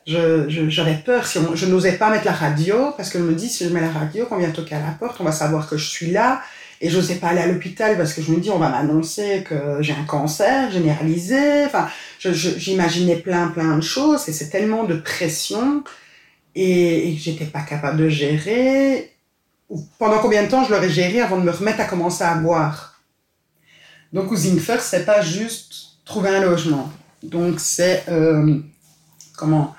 j'avais 0.06 0.50
je, 0.50 1.04
peur. 1.04 1.26
Si 1.26 1.40
je 1.56 1.66
n'osais 1.66 1.94
pas 1.94 2.10
mettre 2.10 2.26
la 2.26 2.34
radio 2.34 2.92
parce 2.96 3.10
que 3.10 3.20
je 3.20 3.24
me 3.24 3.34
dis 3.34 3.50
si 3.50 3.64
je 3.64 3.74
mets 3.74 3.82
la 3.82 3.92
radio, 3.92 4.26
qu'on 4.26 4.38
vient 4.38 4.52
toquer 4.52 4.76
à 4.76 4.82
la 4.82 4.92
porte, 4.92 5.18
on 5.20 5.24
va 5.24 5.32
savoir 5.32 5.70
que 5.70 5.78
je 5.78 5.88
suis 5.88 6.12
là 6.12 6.42
et 6.80 6.90
j'osais 6.90 7.16
pas 7.16 7.30
aller 7.30 7.42
à 7.42 7.48
l'hôpital 7.48 7.98
parce 7.98 8.14
que 8.14 8.22
je 8.22 8.32
me 8.32 8.40
dis, 8.40 8.50
on 8.50 8.60
va 8.60 8.70
m'annoncer 8.70 9.44
que 9.48 9.82
j'ai 9.82 9.94
un 9.94 10.04
cancer 10.04 10.72
généralisé. 10.72 11.66
Enfin, 11.66 11.90
j'imaginais 12.20 13.16
plein, 13.16 13.48
plein 13.48 13.76
de 13.76 13.82
choses 13.82 14.30
et 14.30 14.32
c'est 14.32 14.50
tellement 14.50 14.84
de 14.84 14.96
pression 14.96 15.84
et, 16.56 17.16
que 17.16 17.22
j'étais 17.22 17.46
pas 17.46 17.62
capable 17.62 17.98
de 17.98 18.10
gérer. 18.10 19.14
Pendant 19.98 20.20
combien 20.20 20.44
de 20.44 20.50
temps 20.50 20.64
je 20.64 20.72
l'aurais 20.72 20.90
géré 20.90 21.20
avant 21.20 21.38
de 21.38 21.44
me 21.44 21.52
remettre 21.52 21.82
à 21.82 21.86
commencer 21.86 22.24
à 22.24 22.36
boire? 22.36 23.02
Donc, 24.14 24.32
Housing 24.32 24.60
First, 24.60 24.88
c'est 24.88 25.06
pas 25.06 25.22
juste 25.22 25.98
trouver 26.06 26.30
un 26.30 26.42
logement. 26.42 26.92
Donc, 27.24 27.60
c'est, 27.60 28.04
euh, 28.08 28.60
comment? 29.36 29.76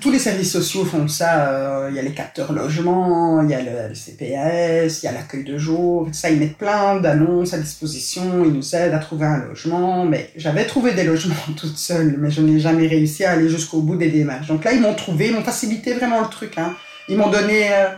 Tous 0.00 0.12
les 0.12 0.20
services 0.20 0.52
sociaux 0.52 0.84
font 0.84 1.08
ça. 1.08 1.48
Euh, 1.48 1.88
il 1.90 1.96
y 1.96 1.98
a 1.98 2.02
les 2.02 2.12
capteurs 2.12 2.52
logements, 2.52 3.42
il 3.42 3.50
y 3.50 3.54
a 3.54 3.60
le, 3.60 3.94
CPS, 3.94 5.02
il 5.02 5.06
y 5.06 5.08
a 5.08 5.12
l'accueil 5.12 5.42
de 5.42 5.58
jour. 5.58 6.08
Ça, 6.12 6.30
ils 6.30 6.38
mettent 6.38 6.56
plein 6.56 7.00
d'annonces 7.00 7.54
à 7.54 7.58
disposition. 7.58 8.44
Ils 8.44 8.52
nous 8.52 8.76
aident 8.76 8.94
à 8.94 8.98
trouver 8.98 9.26
un 9.26 9.38
logement. 9.38 10.04
Mais 10.04 10.30
j'avais 10.36 10.64
trouvé 10.64 10.94
des 10.94 11.02
logements 11.02 11.34
toute 11.56 11.76
seule, 11.76 12.16
mais 12.18 12.30
je 12.30 12.40
n'ai 12.40 12.60
jamais 12.60 12.86
réussi 12.86 13.24
à 13.24 13.32
aller 13.32 13.48
jusqu'au 13.48 13.80
bout 13.80 13.96
des 13.96 14.10
démarches. 14.10 14.46
Donc 14.46 14.64
là, 14.64 14.72
ils 14.72 14.80
m'ont 14.80 14.94
trouvé, 14.94 15.28
ils 15.28 15.34
m'ont 15.34 15.42
facilité 15.42 15.94
vraiment 15.94 16.20
le 16.20 16.28
truc. 16.28 16.56
Hein. 16.56 16.74
Ils 17.08 17.16
m'ont 17.16 17.30
donné, 17.30 17.72
euh, 17.72 17.88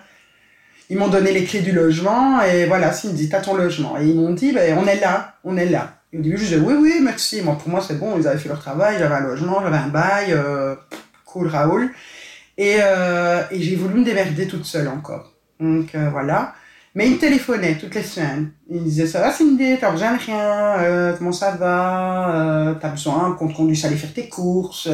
ils 0.89 0.97
m'ont 0.97 1.09
donné 1.09 1.33
les 1.33 1.45
clés 1.45 1.61
du 1.61 1.73
logement 1.73 2.41
et 2.43 2.65
voilà, 2.65 2.89
me 2.89 3.13
dit 3.13 3.29
t'as 3.29 3.41
ton 3.41 3.55
logement. 3.55 3.99
Et 3.99 4.07
ils 4.07 4.15
m'ont 4.15 4.33
dit, 4.33 4.53
ben, 4.53 4.79
on 4.79 4.87
est 4.87 5.01
là, 5.01 5.35
on 5.45 5.59
est 5.59 5.69
là. 5.69 5.99
Et 6.13 6.19
au 6.19 6.23
début, 6.23 6.39
je 6.39 6.45
disais 6.45 6.57
oui, 6.57 6.75
oui, 6.81 7.01
merci. 7.03 7.43
Moi, 7.43 7.59
pour 7.59 7.69
moi, 7.69 7.85
c'est 7.87 7.99
bon. 7.99 8.17
Ils 8.19 8.27
avaient 8.27 8.39
fait 8.39 8.49
leur 8.49 8.61
travail. 8.61 8.97
J'avais 8.99 9.15
un 9.15 9.21
logement, 9.21 9.61
j'avais 9.63 9.77
un 9.77 9.89
bail. 9.89 10.33
Euh, 10.33 10.75
cool 11.33 11.49
Raoul. 11.49 11.91
Et, 12.59 12.77
euh, 12.81 13.43
et 13.51 13.63
j'ai 13.63 13.77
voulu 13.77 14.01
me 14.01 14.05
démerder 14.05 14.47
toute 14.47 14.65
seule 14.65 14.89
encore. 14.89 15.33
Donc 15.59 15.95
euh, 15.95 16.11
voilà. 16.11 16.55
Mais 16.95 17.07
il 17.07 17.15
me 17.15 17.19
téléphonait 17.19 17.79
toutes 17.79 17.95
les 17.95 18.03
semaines. 18.03 18.53
Il 18.69 18.81
me 18.81 18.85
disait 18.85 19.07
Ça 19.07 19.21
va 19.21 19.33
Cindy, 19.33 19.77
t'as 19.81 19.93
besoin 19.93 20.15
de 20.15 20.21
rien, 20.21 20.79
euh, 20.81 21.17
comment 21.17 21.33
ça 21.33 21.53
va, 21.53 22.77
t'as 22.81 22.89
besoin? 22.89 23.35
Qu'on 23.37 23.49
te 23.49 23.57
conduise 23.57 23.85
à 23.85 23.89
aller 23.89 23.97
faire 23.97 24.13
tes 24.13 24.29
courses. 24.29 24.89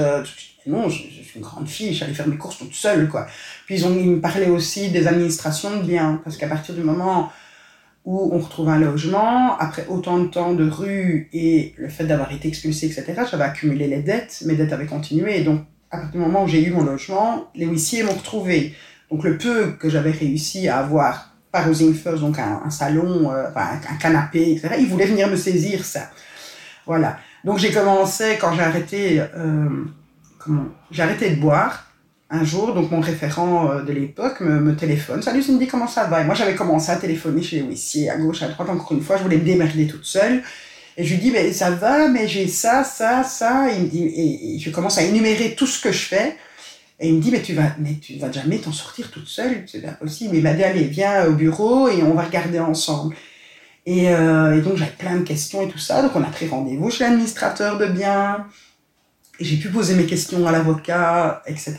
non, 0.67 0.89
je, 0.89 0.97
suis 0.97 1.33
une 1.37 1.43
grande 1.43 1.69
fille, 1.69 1.95
j'allais 1.95 2.13
faire 2.13 2.29
mes 2.29 2.37
courses 2.37 2.59
toute 2.59 2.75
seule. 2.75 3.09
quoi. 3.09 3.27
Puis 3.65 3.77
ils, 3.77 3.87
ont, 3.87 3.97
ils 3.97 4.11
me 4.11 4.21
parlaient 4.21 4.51
aussi 4.51 4.91
des 4.91 5.07
administrations 5.09 5.79
de 5.79 5.83
biens, 5.83 6.21
parce 6.23 6.37
qu'à 6.37 6.49
partir 6.49 6.75
du 6.75 6.83
moment 6.83 7.33
où 8.05 8.31
on 8.33 8.39
retrouve 8.39 8.69
un 8.69 8.79
logement, 8.79 9.59
après 9.59 9.87
autant 9.89 10.19
de 10.21 10.29
temps 10.29 10.55
de 10.55 10.69
rue 10.69 11.29
et 11.33 11.75
le 11.77 11.89
fait 11.89 12.05
d'avoir 12.05 12.31
été 12.33 12.47
expulsé, 12.47 12.87
etc., 12.87 13.23
j'avais 13.29 13.45
accumulé 13.45 13.89
les 13.89 14.03
dettes, 14.03 14.45
mes 14.47 14.55
dettes 14.55 14.73
avaient 14.73 14.87
continué, 14.87 15.43
donc 15.43 15.63
à 15.91 15.99
partir 15.99 16.21
du 16.21 16.27
moment 16.27 16.45
où 16.45 16.49
j'ai 16.49 16.65
eu 16.65 16.71
mon 16.71 16.85
logement, 16.85 17.51
les 17.55 17.67
huissiers 17.67 18.03
m'ont 18.03 18.15
retrouvé. 18.15 18.75
Donc 19.11 19.25
le 19.25 19.39
peu 19.39 19.73
que 19.73 19.89
j'avais 19.89 20.11
réussi 20.11 20.69
à 20.69 20.79
avoir 20.79 21.33
par 21.53 21.69
Housing 21.69 21.95
First, 21.95 22.21
donc 22.21 22.39
un, 22.39 22.69
salon, 22.71 23.31
euh, 23.31 23.49
un, 23.55 23.97
canapé, 23.97 24.53
etc., 24.53 24.77
ils 24.79 24.89
voulaient 24.89 25.07
venir 25.07 25.29
me 25.29 25.37
saisir 25.37 25.85
ça. 25.85 26.11
Voilà. 26.85 27.19
Donc 27.45 27.59
j'ai 27.59 27.73
commencé, 27.73 28.37
quand 28.41 28.55
j'ai 28.55 28.63
arrêté, 28.63 29.21
euh, 29.21 29.69
comment, 30.39 30.67
j'ai 30.91 31.03
de 31.05 31.41
boire, 31.41 31.87
un 32.29 32.45
jour, 32.45 32.75
donc 32.75 32.91
mon 32.91 33.01
référent 33.01 33.71
euh, 33.71 33.83
de 33.83 33.93
l'époque 33.93 34.41
me, 34.41 34.59
me, 34.59 34.75
téléphone. 34.75 35.23
Salut 35.23 35.43
Cindy, 35.43 35.69
comment 35.69 35.87
ça 35.87 36.05
va? 36.05 36.23
Et 36.23 36.25
moi 36.25 36.35
j'avais 36.35 36.57
commencé 36.57 36.91
à 36.91 36.97
téléphoner 36.97 37.41
chez 37.41 37.61
les 37.61 37.69
huissiers, 37.69 38.11
à 38.11 38.17
gauche, 38.17 38.43
à 38.43 38.49
droite, 38.49 38.69
encore 38.69 38.93
une 38.93 39.03
fois, 39.03 39.17
je 39.17 39.23
voulais 39.23 39.39
me 39.39 39.45
démerder 39.45 39.87
toute 39.87 40.05
seule. 40.05 40.43
Et 40.97 41.05
je 41.05 41.15
lui 41.15 41.21
dis, 41.21 41.31
mais 41.31 41.53
ça 41.53 41.71
va, 41.71 42.09
mais 42.09 42.27
j'ai 42.27 42.49
ça, 42.49 42.83
ça, 42.83 43.23
ça. 43.23 43.71
Et, 43.71 43.77
il 43.77 43.83
me 43.83 43.89
dit, 43.89 44.05
et, 44.05 44.59
je 44.59 44.71
commence 44.71 44.99
à 44.99 45.03
énumérer 45.03 45.55
tout 45.55 45.67
ce 45.67 45.81
que 45.81 45.93
je 45.93 46.07
fais. 46.07 46.37
Et 46.99 47.09
il 47.09 47.17
me 47.17 47.21
dit, 47.21 47.31
mais 47.31 47.43
tu 47.43 47.53
vas, 47.53 47.75
mais 47.79 47.95
tu 48.01 48.17
vas 48.17 48.33
jamais 48.33 48.59
t'en 48.59 48.73
sortir 48.73 49.11
toute 49.11 49.29
seule, 49.29 49.65
c'est 49.67 49.85
impossible. 49.85 50.37
Il 50.37 50.43
m'a 50.43 50.55
dit, 50.55 50.65
allez, 50.65 50.85
viens 50.85 51.27
au 51.27 51.33
bureau 51.33 51.89
et 51.89 52.03
on 52.03 52.15
va 52.15 52.23
regarder 52.23 52.59
ensemble. 52.59 53.15
Et, 53.85 54.09
euh, 54.11 54.61
donc 54.63 54.77
j'avais 54.77 54.91
plein 54.93 55.17
de 55.17 55.23
questions 55.23 55.63
et 55.63 55.69
tout 55.69 55.79
ça. 55.79 56.03
Donc 56.03 56.17
on 56.17 56.23
a 56.23 56.31
pris 56.31 56.49
rendez-vous 56.49 56.91
chez 56.91 57.05
l'administrateur 57.05 57.79
de 57.79 57.87
biens. 57.87 58.47
Et 59.39 59.45
j'ai 59.45 59.57
pu 59.59 59.69
poser 59.69 59.95
mes 59.95 60.07
questions 60.07 60.47
à 60.47 60.53
l'avocat, 60.53 61.43
etc. 61.47 61.77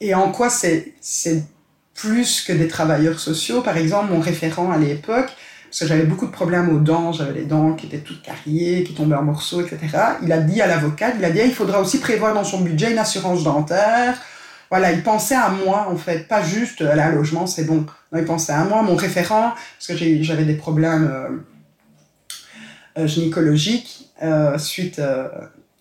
Et 0.00 0.14
en 0.14 0.30
quoi 0.30 0.50
c'est 0.50 0.94
plus 1.94 2.42
que 2.42 2.52
des 2.52 2.68
travailleurs 2.68 3.18
sociaux? 3.18 3.60
Par 3.60 3.76
exemple, 3.76 4.12
mon 4.12 4.20
référent 4.20 4.70
à 4.70 4.78
l'époque, 4.78 5.30
parce 5.70 5.80
que 5.80 5.86
j'avais 5.86 6.02
beaucoup 6.02 6.26
de 6.26 6.32
problèmes 6.32 6.68
aux 6.74 6.80
dents, 6.80 7.12
j'avais 7.12 7.32
les 7.32 7.44
dents 7.44 7.74
qui 7.74 7.86
étaient 7.86 7.98
toutes 7.98 8.22
carriées, 8.22 8.82
qui 8.82 8.92
tombaient 8.92 9.14
en 9.14 9.22
morceaux, 9.22 9.60
etc. 9.60 9.78
Il 10.20 10.32
a 10.32 10.38
dit 10.38 10.60
à 10.60 10.66
l'avocat, 10.66 11.12
il 11.16 11.24
a 11.24 11.30
dit, 11.30 11.38
il 11.44 11.54
faudra 11.54 11.80
aussi 11.80 12.00
prévoir 12.00 12.34
dans 12.34 12.42
son 12.42 12.60
budget 12.60 12.90
une 12.90 12.98
assurance 12.98 13.44
dentaire. 13.44 14.20
Voilà, 14.68 14.90
il 14.90 15.04
pensait 15.04 15.36
à 15.36 15.48
moi, 15.48 15.86
en 15.88 15.96
fait, 15.96 16.26
pas 16.26 16.42
juste 16.42 16.82
à 16.82 16.92
un 16.92 17.12
logement, 17.12 17.46
c'est 17.46 17.64
bon. 17.64 17.86
Non, 18.10 18.18
il 18.18 18.24
pensait 18.24 18.52
à 18.52 18.64
moi, 18.64 18.82
mon 18.82 18.96
référent, 18.96 19.52
parce 19.78 19.86
que 19.86 20.22
j'avais 20.22 20.44
des 20.44 20.54
problèmes 20.54 21.08
euh, 21.08 21.28
euh, 22.98 23.06
gynécologiques 23.06 24.10
euh, 24.24 24.58
suite 24.58 25.00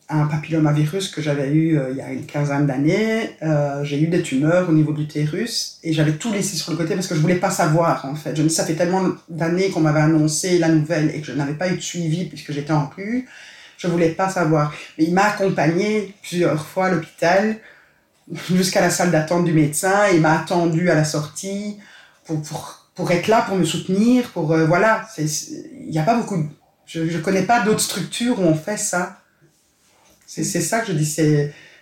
un 0.09 0.25
papillomavirus 0.25 1.09
que 1.09 1.21
j'avais 1.21 1.49
eu 1.49 1.77
euh, 1.77 1.91
il 1.91 1.97
y 1.97 2.01
a 2.01 2.11
une 2.11 2.25
quinzaine 2.25 2.65
d'années. 2.65 3.35
Euh, 3.43 3.83
j'ai 3.83 4.01
eu 4.01 4.07
des 4.07 4.23
tumeurs 4.23 4.67
au 4.67 4.71
niveau 4.71 4.91
de 4.91 4.97
l'utérus 4.97 5.77
et 5.83 5.93
j'avais 5.93 6.13
tout 6.13 6.33
laissé 6.33 6.57
sur 6.57 6.71
le 6.71 6.77
côté 6.77 6.95
parce 6.95 7.07
que 7.07 7.13
je 7.13 7.19
voulais 7.19 7.35
pas 7.35 7.51
savoir 7.51 8.05
en 8.05 8.15
fait. 8.15 8.35
Je, 8.35 8.47
ça 8.47 8.65
fait 8.65 8.73
tellement 8.73 9.03
d'années 9.29 9.69
qu'on 9.69 9.81
m'avait 9.81 10.01
annoncé 10.01 10.57
la 10.57 10.69
nouvelle 10.69 11.11
et 11.13 11.21
que 11.21 11.27
je 11.27 11.33
n'avais 11.33 11.53
pas 11.53 11.69
eu 11.69 11.75
de 11.75 11.81
suivi 11.81 12.25
puisque 12.25 12.51
j'étais 12.51 12.73
en 12.73 12.89
rue. 12.95 13.27
Je 13.77 13.87
voulais 13.87 14.09
pas 14.09 14.29
savoir. 14.29 14.73
Mais 14.97 15.05
il 15.05 15.13
m'a 15.13 15.25
accompagné 15.25 16.13
plusieurs 16.23 16.65
fois 16.65 16.87
à 16.87 16.89
l'hôpital 16.89 17.57
jusqu'à 18.51 18.81
la 18.81 18.89
salle 18.89 19.11
d'attente 19.11 19.45
du 19.45 19.53
médecin. 19.53 20.07
Il 20.11 20.21
m'a 20.21 20.39
attendu 20.39 20.89
à 20.89 20.95
la 20.95 21.05
sortie 21.05 21.77
pour, 22.25 22.41
pour, 22.41 22.89
pour 22.95 23.11
être 23.11 23.27
là, 23.27 23.43
pour 23.43 23.57
me 23.57 23.63
soutenir, 23.63 24.31
pour 24.31 24.51
euh, 24.51 24.65
voilà. 24.65 25.07
Il 25.17 25.89
n'y 25.91 25.99
a 25.99 26.03
pas 26.03 26.15
beaucoup. 26.15 26.43
Je 26.87 27.01
ne 27.01 27.21
connais 27.21 27.43
pas 27.43 27.61
d'autres 27.61 27.79
structures 27.79 28.39
où 28.39 28.43
on 28.43 28.55
fait 28.55 28.77
ça. 28.77 29.19
C'est 30.31 30.43
ça 30.43 30.81
que 30.81 30.86
je 30.86 30.91
dis, 30.93 31.07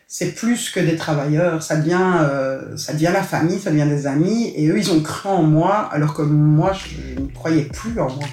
c'est 0.07 0.31
plus 0.31 0.69
que 0.69 0.79
des 0.79 0.95
travailleurs, 0.95 1.61
ça 1.61 1.75
devient, 1.75 1.99
euh, 2.21 2.77
ça 2.77 2.93
devient 2.93 3.11
la 3.11 3.21
famille, 3.21 3.59
ça 3.59 3.71
devient 3.71 3.89
des 3.89 4.07
amis, 4.07 4.53
et 4.55 4.69
eux, 4.69 4.77
ils 4.77 4.89
ont 4.93 5.01
cru 5.01 5.27
en 5.27 5.43
moi, 5.43 5.89
alors 5.91 6.13
que 6.13 6.21
moi, 6.21 6.71
je, 6.71 7.19
ne 7.19 7.27
croyais 7.27 7.65
plus 7.65 7.99
en 7.99 8.07
moi. 8.09 8.23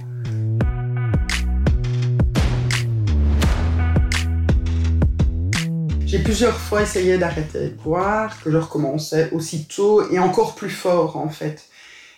J'ai 6.07 6.21
plusieurs 6.21 6.61
fois 6.61 6.83
essayé 6.83 7.19
d'arrêter 7.19 7.71
de 7.71 7.75
boire, 7.83 8.41
que 8.41 8.53
je 8.53 8.57
recommençais 8.57 9.31
aussitôt, 9.33 10.09
et 10.13 10.21
encore 10.21 10.55
plus 10.55 10.71
fort, 10.71 11.17
en 11.17 11.29
fait. 11.29 11.65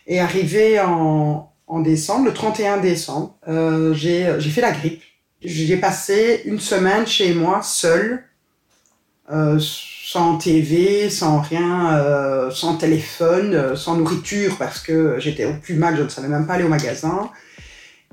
Et 0.07 0.21
arrivé 0.21 0.79
en, 0.81 1.51
en 1.67 1.81
décembre, 1.81 2.27
le 2.27 2.35
31 2.35 2.77
décembre, 2.77 3.39
euh, 3.49 3.95
j'ai 3.95 4.51
fait 4.51 4.61
la 4.61 4.73
grippe 4.73 5.01
j'ai 5.43 5.77
passé 5.77 6.43
une 6.47 6.61
semaine 6.61 7.07
chez 7.07 7.35
moi, 7.35 7.63
seule, 7.63 8.25
euh, 9.31 9.59
sans 9.61 10.39
TV, 10.39 11.11
sans 11.11 11.41
rien, 11.41 11.97
euh, 11.97 12.51
sans 12.51 12.77
téléphone, 12.77 13.55
euh, 13.55 13.77
sans 13.77 13.97
nourriture, 13.97 14.57
parce 14.57 14.81
que 14.81 15.17
j'étais 15.19 15.45
au 15.45 15.55
plus 15.55 15.75
mal, 15.75 15.97
je 15.97 16.03
ne 16.03 16.09
savais 16.09 16.29
même 16.29 16.47
pas 16.47 16.55
aller 16.55 16.65
au 16.65 16.69
magasin. 16.69 17.31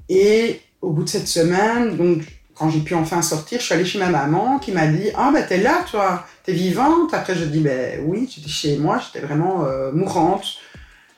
Et 0.09 0.61
au 0.81 0.91
bout 0.91 1.03
de 1.03 1.09
cette 1.09 1.27
semaine, 1.27 1.95
donc 1.97 2.23
quand 2.55 2.69
j'ai 2.69 2.79
pu 2.79 2.93
enfin 2.95 3.21
sortir, 3.21 3.59
je 3.59 3.65
suis 3.65 3.73
allée 3.73 3.85
chez 3.85 3.99
ma 3.99 4.09
maman 4.09 4.59
qui 4.59 4.71
m'a 4.71 4.87
dit 4.87 5.09
Ah, 5.15 5.31
ben 5.33 5.45
t'es 5.47 5.57
là, 5.57 5.85
toi, 5.89 6.25
t'es 6.43 6.53
vivante. 6.53 7.13
Après, 7.13 7.35
je 7.35 7.45
dis 7.45 7.59
Ben 7.59 8.01
oui, 8.05 8.29
j'étais 8.33 8.49
chez 8.49 8.77
moi, 8.77 8.99
j'étais 8.99 9.25
vraiment 9.25 9.65
mourante. 9.93 10.57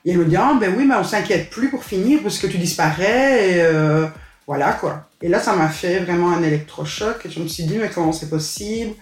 Et 0.06 0.12
elle 0.12 0.20
me 0.20 0.26
dit 0.26 0.36
Ah, 0.36 0.56
ben 0.60 0.74
oui, 0.78 0.86
mais 0.86 0.96
on 0.96 1.04
s'inquiète 1.04 1.50
plus 1.50 1.70
pour 1.70 1.84
finir 1.84 2.20
parce 2.22 2.38
que 2.38 2.48
tu 2.48 2.58
disparais. 2.58 3.50
Et 3.50 4.10
voilà 4.46 4.74
quoi. 4.74 5.10
Et 5.26 5.28
là, 5.28 5.40
ça 5.40 5.56
m'a 5.56 5.70
fait 5.70 6.02
vraiment 6.02 6.32
un 6.32 6.44
électrochoc. 6.44 7.26
Et 7.26 7.32
je 7.32 7.40
me 7.40 7.48
suis 7.48 7.64
dit 7.64 7.80
Mais 7.80 7.90
comment 7.90 8.12
c'est 8.12 8.30
possible 8.30 8.94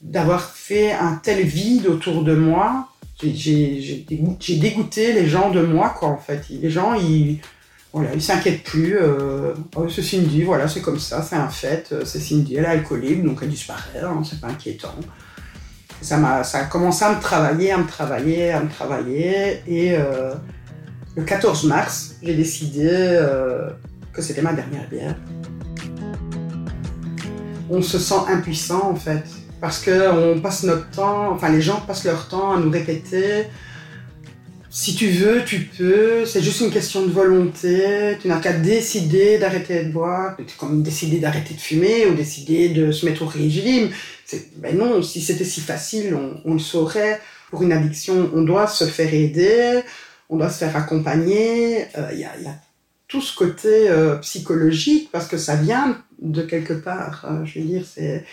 d'avoir 0.00 0.42
fait 0.42 0.92
un 0.92 1.16
tel 1.16 1.44
vide 1.44 1.86
autour 1.86 2.24
de 2.24 2.34
moi? 2.34 2.88
J'ai 3.22 4.06
dégoûté 4.08 5.12
les 5.12 5.28
gens 5.28 5.50
de 5.50 5.60
moi, 5.60 5.90
quoi, 5.90 6.08
en 6.08 6.16
fait. 6.16 6.46
Les 6.48 6.70
gens, 6.70 6.94
ils 6.94 7.40
voilà, 7.92 8.14
il 8.14 8.22
s'inquiète 8.22 8.62
plus. 8.62 8.96
Euh, 8.98 9.52
oh, 9.76 9.86
c'est 9.90 10.00
Cindy, 10.00 10.44
voilà, 10.44 10.66
c'est 10.66 10.80
comme 10.80 10.98
ça, 10.98 11.20
c'est 11.20 11.36
un 11.36 11.50
fait. 11.50 11.90
Euh, 11.92 12.06
c'est 12.06 12.18
Cindy, 12.18 12.56
elle 12.56 12.64
est 12.64 12.68
alcoolique, 12.68 13.22
donc 13.22 13.40
elle 13.42 13.50
disparaît, 13.50 14.00
hein, 14.02 14.22
c'est 14.24 14.40
pas 14.40 14.46
inquiétant. 14.46 14.94
Ça, 16.00 16.16
a, 16.26 16.42
ça 16.42 16.60
a 16.60 16.64
commencé 16.64 17.04
à 17.04 17.14
me 17.14 17.20
travailler, 17.20 17.70
à 17.70 17.76
me 17.76 17.86
travailler, 17.86 18.50
à 18.50 18.62
me 18.62 18.70
travailler. 18.70 19.62
Et 19.66 19.94
euh, 19.94 20.32
le 21.16 21.22
14 21.22 21.64
mars, 21.64 22.16
j'ai 22.22 22.34
décidé 22.34 22.88
euh, 22.88 23.68
que 24.12 24.22
c'était 24.22 24.42
ma 24.42 24.52
dernière 24.52 24.88
bière. 24.88 25.16
On 27.70 27.80
se 27.82 27.98
sent 27.98 28.22
impuissant 28.28 28.90
en 28.90 28.96
fait, 28.96 29.24
parce 29.60 29.80
que 29.80 30.34
on 30.34 30.40
passe 30.40 30.64
notre 30.64 30.90
temps, 30.90 31.30
enfin 31.32 31.48
les 31.50 31.62
gens 31.62 31.80
passent 31.80 32.04
leur 32.04 32.28
temps 32.28 32.52
à 32.52 32.58
nous 32.58 32.70
répéter 32.70 33.46
si 34.74 34.94
tu 34.94 35.10
veux, 35.10 35.44
tu 35.44 35.60
peux. 35.76 36.24
C'est 36.24 36.40
juste 36.40 36.62
une 36.62 36.70
question 36.70 37.02
de 37.02 37.10
volonté. 37.10 38.16
Tu 38.22 38.28
n'as 38.28 38.40
qu'à 38.40 38.54
décider 38.54 39.36
d'arrêter 39.38 39.84
de 39.84 39.92
boire. 39.92 40.34
C'est 40.38 40.56
comme 40.56 40.82
décider 40.82 41.18
d'arrêter 41.18 41.52
de 41.52 41.60
fumer 41.60 42.06
ou 42.06 42.14
décider 42.14 42.70
de 42.70 42.90
se 42.90 43.04
mettre 43.04 43.22
au 43.22 43.26
régime. 43.26 43.90
Ben 44.56 44.74
non, 44.78 45.02
si 45.02 45.20
c'était 45.20 45.44
si 45.44 45.60
facile, 45.60 46.16
on, 46.46 46.54
le 46.54 46.58
saurait. 46.58 47.20
Pour 47.50 47.62
une 47.62 47.72
addiction, 47.72 48.30
on 48.34 48.44
doit 48.44 48.66
se 48.66 48.84
faire 48.84 49.12
aider, 49.12 49.82
on 50.30 50.38
doit 50.38 50.48
se 50.48 50.60
faire 50.60 50.74
accompagner. 50.74 51.80
Il 51.80 52.00
euh, 52.00 52.14
y, 52.14 52.24
a, 52.24 52.32
ce 53.20 53.36
côté 53.36 53.90
euh, 53.90 54.16
psychologique 54.16 55.10
parce 55.12 55.28
que 55.28 55.36
ça 55.36 55.56
vient 55.56 55.98
de 56.20 56.42
quelque 56.42 56.72
part. 56.72 57.24
Euh, 57.28 57.44
je 57.44 57.58
veux 57.58 57.64
dire, 57.64 57.84
c'est 57.86 58.24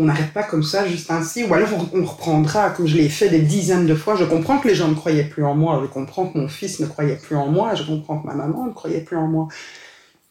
on 0.00 0.04
n'arrête 0.04 0.32
pas 0.32 0.44
comme 0.44 0.62
ça, 0.62 0.86
juste 0.86 1.10
ainsi, 1.10 1.44
ou 1.44 1.52
alors 1.52 1.68
on, 1.92 2.04
reprendra, 2.04 2.70
comme 2.70 2.86
je 2.86 2.96
l'ai 2.96 3.08
fait 3.08 3.28
des 3.28 3.40
dizaines 3.40 3.86
de 3.86 3.96
fois. 3.96 4.14
Je 4.14 4.24
comprends 4.24 4.58
que 4.58 4.68
les 4.68 4.74
gens 4.74 4.88
ne 4.88 4.94
croyaient 4.94 5.24
plus 5.24 5.44
en 5.44 5.56
moi, 5.56 5.80
je 5.82 5.88
comprends 5.88 6.28
que 6.28 6.38
mon 6.38 6.48
fils 6.48 6.78
ne 6.78 6.86
croyait 6.86 7.16
plus 7.16 7.34
en 7.34 7.48
moi, 7.48 7.74
je 7.74 7.82
comprends 7.82 8.20
que 8.20 8.26
ma 8.26 8.34
maman 8.34 8.66
ne 8.66 8.72
croyait 8.72 9.00
plus 9.00 9.16
en 9.16 9.26
moi, 9.26 9.48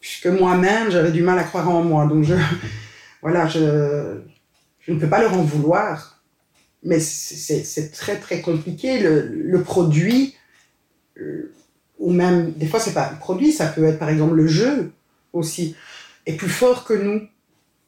puisque 0.00 0.26
moi-même, 0.26 0.90
j'avais 0.90 1.12
du 1.12 1.22
mal 1.22 1.38
à 1.38 1.44
croire 1.44 1.68
en 1.68 1.82
moi. 1.84 2.06
Donc, 2.06 2.24
je, 2.24 2.34
voilà, 3.22 3.46
je, 3.46 4.20
je 4.80 4.92
ne 4.92 4.98
peux 4.98 5.08
pas 5.08 5.20
leur 5.20 5.34
en 5.34 5.42
vouloir, 5.42 6.22
mais 6.82 6.98
c'est 7.00 7.90
très, 7.92 8.16
très 8.16 8.40
compliqué. 8.40 9.00
Le, 9.00 9.62
produit, 9.62 10.34
euh, 11.20 11.52
ou 11.98 12.12
même, 12.12 12.52
des 12.52 12.66
fois, 12.66 12.80
c'est 12.80 12.94
pas 12.94 13.10
un 13.12 13.16
produit, 13.16 13.52
ça 13.52 13.66
peut 13.66 13.84
être 13.84 13.98
par 13.98 14.08
exemple 14.08 14.34
le 14.34 14.46
jeu 14.46 14.92
aussi, 15.32 15.74
est 16.26 16.34
plus 16.34 16.48
fort 16.48 16.84
que 16.84 16.94
nous 16.94 17.20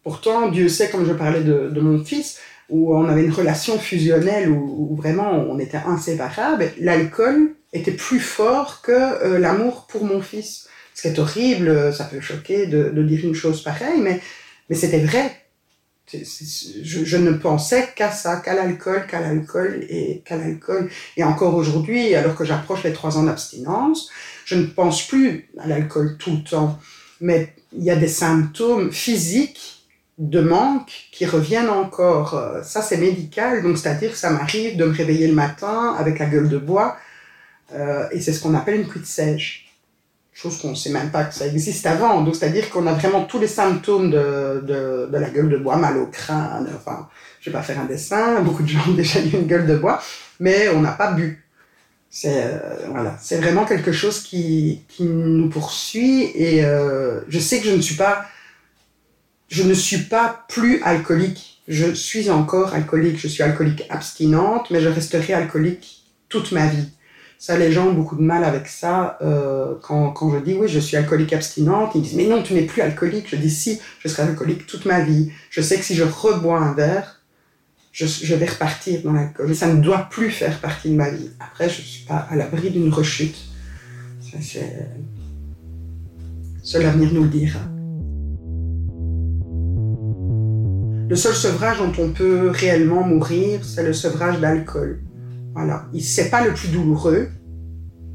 Pourtant, 0.03 0.49
Dieu 0.49 0.69
sait, 0.69 0.89
comme 0.89 1.07
je 1.07 1.13
parlais 1.13 1.43
de, 1.43 1.81
mon 1.81 2.03
fils, 2.03 2.39
où 2.71 2.95
on 2.97 3.09
avait 3.09 3.25
une 3.25 3.33
relation 3.33 3.79
fusionnelle, 3.79 4.51
où, 4.51 4.97
vraiment 4.97 5.33
on 5.33 5.59
était 5.59 5.81
inséparables, 5.85 6.71
l'alcool 6.79 7.55
était 7.73 7.93
plus 7.93 8.21
fort 8.21 8.81
que 8.83 8.93
euh, 8.93 9.39
l'amour 9.39 9.87
pour 9.89 10.05
mon 10.05 10.23
fils. 10.23 10.69
Ce 10.95 11.03
qui 11.03 11.09
est 11.09 11.19
horrible, 11.19 11.93
ça 11.93 12.05
peut 12.05 12.21
choquer 12.21 12.67
de, 12.67 13.03
dire 13.03 13.25
une 13.25 13.35
chose 13.35 13.63
pareille, 13.63 14.01
mais, 14.01 14.21
mais 14.69 14.77
c'était 14.77 15.01
vrai. 15.01 15.31
Je, 16.13 17.17
ne 17.17 17.33
pensais 17.33 17.89
qu'à 17.95 18.11
ça, 18.11 18.37
qu'à 18.37 18.55
l'alcool, 18.55 19.07
qu'à 19.07 19.21
l'alcool 19.21 19.85
et 19.89 20.23
qu'à 20.25 20.37
l'alcool. 20.37 20.91
Et 21.17 21.25
encore 21.25 21.55
aujourd'hui, 21.55 22.15
alors 22.15 22.35
que 22.35 22.45
j'approche 22.45 22.85
les 22.85 22.93
trois 22.93 23.17
ans 23.19 23.25
d'abstinence, 23.25 24.11
je 24.45 24.57
ne 24.57 24.67
pense 24.67 25.07
plus 25.07 25.49
à 25.59 25.67
l'alcool 25.67 26.17
tout 26.19 26.33
le 26.33 26.43
temps. 26.43 26.79
Mais 27.21 27.55
il 27.77 27.85
y 27.85 27.91
a 27.91 27.97
des 27.97 28.09
symptômes 28.09 28.93
physiques 28.93 29.87
de 30.19 30.41
manque 30.41 31.09
qui 31.13 31.25
reviennent 31.27 31.71
encore. 31.71 32.59
Ça, 32.63 32.83
c'est 32.83 32.99
médical, 32.99 33.63
donc 33.63 33.79
c'est-à-dire 33.79 34.13
que 34.13 34.19
ça 34.19 34.31
m'arrive 34.31 34.77
de 34.77 34.85
me 34.85 34.93
réveiller 34.93 35.29
le 35.29 35.35
matin 35.35 35.95
avec 35.99 36.19
la 36.19 36.27
gueule 36.27 36.49
de 36.49 36.59
bois, 36.59 36.97
euh, 37.75 38.09
et 38.11 38.21
c'est 38.21 38.33
ce 38.33 38.41
qu'on 38.41 38.55
appelle 38.55 38.81
une 38.81 38.89
cuite 38.89 39.07
sèche. 39.07 39.70
Chose 40.33 40.59
qu'on 40.59 40.71
ne 40.71 40.75
sait 40.75 40.91
même 40.91 41.11
pas 41.11 41.25
que 41.25 41.35
ça 41.35 41.47
existe 41.47 41.85
avant. 41.87 42.23
Donc, 42.23 42.37
c'est-à-dire 42.37 42.71
qu'on 42.71 42.87
a 42.87 42.93
vraiment 42.93 43.25
tous 43.25 43.39
les 43.39 43.47
symptômes 43.47 44.11
de, 44.11 44.63
de, 44.67 45.09
de, 45.11 45.19
la 45.19 45.29
gueule 45.29 45.49
de 45.49 45.59
bois, 45.59 45.77
mal 45.77 45.99
au 45.99 46.07
crâne, 46.07 46.69
enfin, 46.75 47.09
je 47.41 47.51
vais 47.51 47.57
pas 47.57 47.63
faire 47.63 47.81
un 47.81 47.87
dessin, 47.87 48.41
beaucoup 48.41 48.63
de 48.63 48.69
gens 48.69 48.81
ont 48.89 48.95
déjà 48.95 49.21
eu 49.21 49.31
une 49.31 49.47
gueule 49.47 49.67
de 49.67 49.77
bois, 49.77 50.01
mais 50.39 50.69
on 50.71 50.81
n'a 50.81 50.93
pas 50.93 51.13
bu. 51.13 51.45
C'est 52.13 52.43
euh, 52.45 52.89
voilà, 52.89 53.17
c'est 53.21 53.39
vraiment 53.39 53.65
quelque 53.65 53.93
chose 53.93 54.21
qui, 54.21 54.83
qui 54.89 55.05
nous 55.05 55.49
poursuit, 55.49 56.25
et 56.35 56.63
je 56.63 57.39
sais 57.39 57.61
que 57.61 57.67
je 57.67 57.75
ne 57.75 57.83
suis 57.83 57.97
pas 57.97 58.25
je 59.51 59.65
ne 59.65 59.75
suis 59.75 59.99
pas 59.99 60.45
plus 60.49 60.81
alcoolique. 60.83 61.61
Je 61.69 61.93
suis 61.93 62.31
encore 62.31 62.73
alcoolique. 62.73 63.19
Je 63.19 63.29
suis 63.29 63.43
alcoolique 63.43 63.85
abstinente, 63.91 64.71
mais 64.71 64.81
je 64.81 64.89
resterai 64.89 65.35
alcoolique 65.35 66.05
toute 66.29 66.53
ma 66.53 66.67
vie. 66.67 66.89
Ça, 67.41 67.57
les 67.57 67.73
gens 67.73 67.89
ont 67.89 67.95
beaucoup 67.95 68.17
de 68.17 68.23
mal 68.23 68.45
avec 68.45 68.67
ça. 68.67 69.17
Euh, 69.23 69.75
quand, 69.81 70.11
quand, 70.11 70.31
je 70.31 70.37
dis 70.45 70.53
oui, 70.53 70.69
je 70.69 70.79
suis 70.79 70.99
alcoolique 70.99 71.33
abstinente, 71.33 71.93
ils 71.95 72.03
disent 72.03 72.15
mais 72.15 72.27
non, 72.27 72.43
tu 72.43 72.53
n'es 72.53 72.67
plus 72.67 72.83
alcoolique. 72.83 73.31
Je 73.31 73.37
dis 73.37 73.49
si, 73.49 73.81
je 73.99 74.09
serai 74.09 74.25
alcoolique 74.25 74.67
toute 74.67 74.85
ma 74.85 75.01
vie. 75.01 75.33
Je 75.49 75.63
sais 75.63 75.79
que 75.79 75.83
si 75.83 75.95
je 75.95 76.05
rebois 76.05 76.59
un 76.59 76.75
verre, 76.75 77.23
je, 77.93 78.35
vais 78.35 78.45
repartir 78.45 79.01
dans 79.03 79.15
l'alcool. 79.15 79.55
Ça 79.57 79.73
ne 79.73 79.81
doit 79.81 80.07
plus 80.11 80.31
faire 80.31 80.61
partie 80.61 80.91
de 80.91 80.97
ma 80.97 81.09
vie. 81.09 81.31
Après, 81.41 81.71
je 81.71 81.81
ne 81.81 81.87
suis 81.87 82.05
pas 82.05 82.27
à 82.31 82.37
l'abri 82.37 82.69
d'une 82.69 82.93
rechute. 82.93 83.39
Seul 86.63 86.83
l'avenir 86.83 87.11
nous 87.15 87.23
le 87.23 87.31
dira. 87.31 87.61
Le 91.09 91.17
seul 91.17 91.35
sevrage 91.35 91.79
dont 91.79 92.03
on 92.03 92.13
peut 92.13 92.51
réellement 92.51 93.03
mourir, 93.03 93.65
c'est 93.65 93.83
le 93.83 93.95
sevrage 93.95 94.41
d'alcool. 94.41 95.01
Voilà. 95.61 95.85
C'est 96.01 96.31
pas 96.31 96.43
le 96.43 96.55
plus 96.55 96.69
douloureux, 96.69 97.29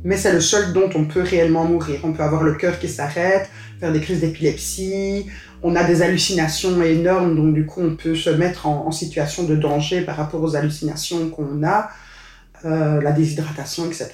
mais 0.03 0.17
c'est 0.17 0.34
le 0.34 0.41
seul 0.41 0.73
dont 0.73 0.89
on 0.95 1.05
peut 1.05 1.21
réellement 1.21 1.65
mourir. 1.65 1.99
On 2.03 2.12
peut 2.12 2.23
avoir 2.23 2.41
le 2.41 2.55
cœur 2.55 2.79
qui 2.79 2.89
s'arrête, 2.89 3.49
faire 3.79 3.93
des 3.93 4.01
crises 4.01 4.21
d'épilepsie, 4.21 5.27
on 5.62 5.75
a 5.75 5.84
des 5.84 6.01
hallucinations 6.01 6.81
énormes, 6.81 7.36
donc 7.36 7.53
du 7.53 7.65
coup 7.67 7.81
on 7.81 7.95
peut 7.95 8.15
se 8.15 8.31
mettre 8.31 8.65
en, 8.65 8.91
situation 8.91 9.43
de 9.43 9.55
danger 9.55 10.01
par 10.01 10.15
rapport 10.15 10.41
aux 10.41 10.55
hallucinations 10.55 11.29
qu'on 11.29 11.63
a, 11.63 11.89
euh, 12.65 12.99
la 13.01 13.12
déshydratation, 13.12 13.86
etc. 13.86 14.10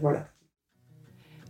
Voilà. 0.00 0.26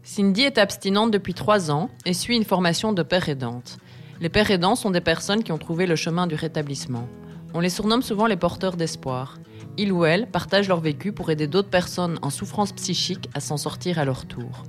Cindy 0.03 0.43
est 0.43 0.59
abstinente 0.59 1.11
depuis 1.11 1.35
trois 1.35 1.71
ans 1.71 1.89
et 2.05 2.13
suit 2.13 2.37
une 2.37 2.45
formation 2.45 2.93
de 2.93 3.03
père 3.03 3.29
aidante. 3.29 3.79
Les 4.21 4.29
pères 4.29 4.51
aidants 4.51 4.75
sont 4.75 4.91
des 4.91 5.01
personnes 5.01 5.43
qui 5.43 5.53
ont 5.53 5.59
trouvé 5.59 5.87
le 5.87 5.97
chemin 5.97 6.27
du 6.27 6.35
rétablissement. 6.35 7.07
On 7.55 7.61
les 7.61 7.71
surnomme 7.71 8.03
souvent 8.03 8.27
les 8.27 8.37
porteurs 8.37 8.77
d'espoir. 8.77 9.39
Ils 9.79 9.93
ou 9.93 10.05
elles 10.05 10.27
partagent 10.27 10.69
leur 10.69 10.81
vécu 10.81 11.13
pour 11.13 11.31
aider 11.31 11.47
d'autres 11.47 11.71
personnes 11.71 12.19
en 12.21 12.31
souffrance 12.31 12.73
psychique 12.73 13.31
à 13.35 13.41
s'en 13.41 13.57
sortir 13.57 13.99
à 13.99 14.05
leur 14.05 14.27
tour. 14.27 14.65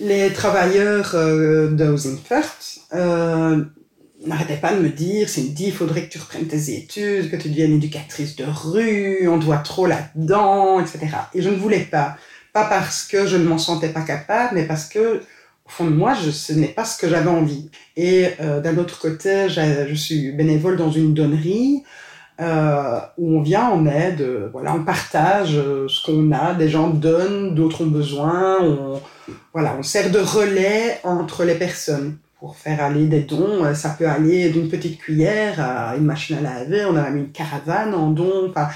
Les 0.00 0.32
travailleurs 0.32 1.12
euh, 1.14 1.70
de 1.70 1.88
Housing 1.88 2.18
First 2.18 2.82
euh, 2.92 3.64
n'arrêtaient 4.26 4.56
pas 4.56 4.74
de 4.74 4.80
me 4.80 4.88
dire 4.88 5.28
Cindy, 5.28 5.66
il 5.66 5.72
faudrait 5.72 6.06
que 6.06 6.12
tu 6.12 6.18
reprennes 6.18 6.48
tes 6.48 6.76
études, 6.76 7.30
que 7.30 7.36
tu 7.36 7.48
deviennes 7.48 7.74
éducatrice 7.74 8.36
de 8.36 8.44
rue, 8.44 9.28
on 9.28 9.38
te 9.38 9.44
voit 9.44 9.58
trop 9.58 9.86
là-dedans, 9.86 10.80
etc. 10.80 11.06
Et 11.32 11.42
je 11.42 11.48
ne 11.48 11.56
voulais 11.56 11.84
pas. 11.90 12.16
Pas 12.52 12.64
parce 12.64 13.04
que 13.04 13.26
je 13.26 13.36
ne 13.36 13.44
m'en 13.44 13.58
sentais 13.58 13.88
pas 13.88 14.02
capable, 14.02 14.54
mais 14.54 14.66
parce 14.66 14.86
que 14.86 15.22
au 15.66 15.70
fond 15.70 15.84
de 15.86 15.94
moi, 15.94 16.14
je, 16.14 16.30
ce 16.30 16.52
n'est 16.52 16.68
pas 16.68 16.84
ce 16.84 16.98
que 16.98 17.08
j'avais 17.08 17.30
envie. 17.30 17.70
Et 17.96 18.28
euh, 18.40 18.60
d'un 18.60 18.76
autre 18.78 18.98
côté, 18.98 19.48
je 19.48 19.94
suis 19.94 20.32
bénévole 20.32 20.76
dans 20.76 20.90
une 20.90 21.14
donnerie 21.14 21.84
euh, 22.40 22.98
où 23.16 23.36
on 23.38 23.42
vient 23.42 23.68
en 23.68 23.86
aide, 23.86 24.20
euh, 24.20 24.48
voilà, 24.52 24.74
on 24.74 24.82
partage 24.82 25.56
euh, 25.56 25.86
ce 25.88 26.04
qu'on 26.04 26.32
a, 26.32 26.54
des 26.54 26.68
gens 26.68 26.88
donnent, 26.88 27.54
d'autres 27.54 27.84
ont 27.84 27.86
besoin, 27.86 28.58
on, 28.60 29.00
voilà, 29.52 29.76
on 29.78 29.84
sert 29.84 30.10
de 30.10 30.18
relais 30.18 30.98
entre 31.04 31.44
les 31.44 31.54
personnes 31.54 32.16
pour 32.40 32.56
faire 32.56 32.82
aller 32.82 33.06
des 33.06 33.20
dons. 33.20 33.72
Ça 33.74 33.90
peut 33.90 34.08
aller 34.08 34.50
d'une 34.50 34.68
petite 34.68 34.98
cuillère 34.98 35.60
à 35.60 35.96
une 35.96 36.04
machine 36.04 36.36
à 36.38 36.40
laver, 36.40 36.84
on 36.86 36.96
a 36.96 37.02
même 37.02 37.18
une 37.18 37.30
caravane 37.30 37.94
en 37.94 38.10
don, 38.10 38.50
enfin, 38.50 38.68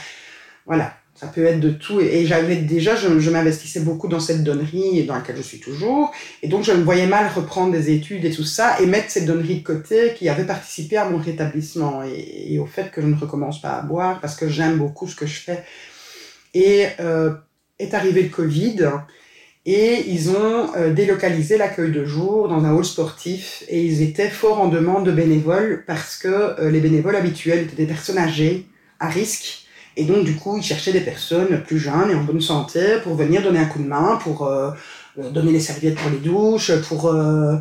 voilà. 0.65 0.93
Ça 1.19 1.27
peut 1.27 1.45
être 1.45 1.61
de 1.61 1.71
tout. 1.71 2.01
Et, 2.01 2.27
j'avais 2.27 2.57
déjà, 2.57 2.95
je, 2.95 3.31
m'investissais 3.31 3.81
beaucoup 3.81 4.07
dans 4.09 4.21
cette 4.21 4.45
donnerie 4.45 5.05
dans 5.05 5.15
laquelle 5.15 5.37
je 5.37 5.43
suis 5.43 5.59
toujours. 5.59 6.13
Et 6.43 6.49
donc, 6.49 6.65
je 6.65 6.73
me 6.73 6.83
voyais 6.83 7.07
mal 7.07 7.29
reprendre 7.35 7.73
des 7.73 7.91
études 7.91 8.25
et 8.25 8.31
tout 8.31 8.45
ça 8.45 8.81
et 8.81 8.87
mettre 8.87 9.11
cette 9.11 9.27
donnerie 9.27 9.57
de 9.57 9.65
côté 9.65 10.15
qui 10.17 10.29
avait 10.29 10.45
participé 10.45 10.97
à 10.97 11.09
mon 11.09 11.19
rétablissement 11.19 12.03
et, 12.05 12.53
et 12.53 12.59
au 12.59 12.67
fait 12.67 12.91
que 12.91 13.01
je 13.01 13.07
ne 13.07 13.17
recommence 13.17 13.61
pas 13.61 13.71
à 13.71 13.83
boire 13.83 14.21
parce 14.21 14.37
que 14.37 14.49
j'aime 14.49 14.79
beaucoup 14.79 15.09
ce 15.09 15.17
que 15.17 15.27
je 15.27 15.41
fais. 15.41 15.65
Et 16.55 16.87
euh, 17.01 17.35
est 17.79 17.95
arrivé 17.95 18.23
le 18.23 18.29
Covid 18.29 18.89
et 19.67 20.05
ils 20.09 20.31
ont 20.31 20.75
euh, 20.77 20.93
délocalisé 20.93 21.59
l'accueil 21.59 21.93
de 21.93 22.05
jour 22.05 22.49
dans 22.49 22.65
un 22.65 22.73
hall 22.73 22.85
sportif 22.85 23.65
et 23.69 23.85
ils 23.85 24.03
étaient 24.03 24.31
fort 24.31 24.61
en 24.61 24.69
demande 24.69 25.05
de 25.05 25.13
bénévoles 25.13 25.85
parce 25.87 26.17
que 26.17 26.29
euh, 26.29 26.71
les 26.71 26.81
bénévoles 26.81 27.17
habituels 27.17 27.61
étaient 27.61 27.77
des 27.77 27.87
personnes 27.87 28.19
âgées 28.19 28.67
à 28.99 29.09
risque 29.09 29.68
et 29.99 30.05
donc, 30.05 30.25
du 30.25 30.37
coup, 30.37 30.57
ils 30.57 30.63
cherchaient 30.63 30.93
des 30.93 31.01
personnes 31.01 31.61
plus 31.67 31.81
jeunes 31.81 32.09
et 32.13 32.15
en 32.15 32.23
bonne 32.23 32.41
santé 32.41 32.99
pour 33.03 33.17
venir 33.17 33.43
donner 33.43 33.59
un 33.59 33.65
coup 33.65 33.81
de 33.81 33.89
main, 33.89 34.17
pour 34.23 34.47
euh, 34.47 34.71
euh, 35.19 35.31
donner 35.31 35.51
les 35.51 35.59
serviettes 35.59 35.97
pour 35.97 36.09
les 36.09 36.19
douches, 36.19 36.71
pour 36.83 37.09
euh, 37.09 37.59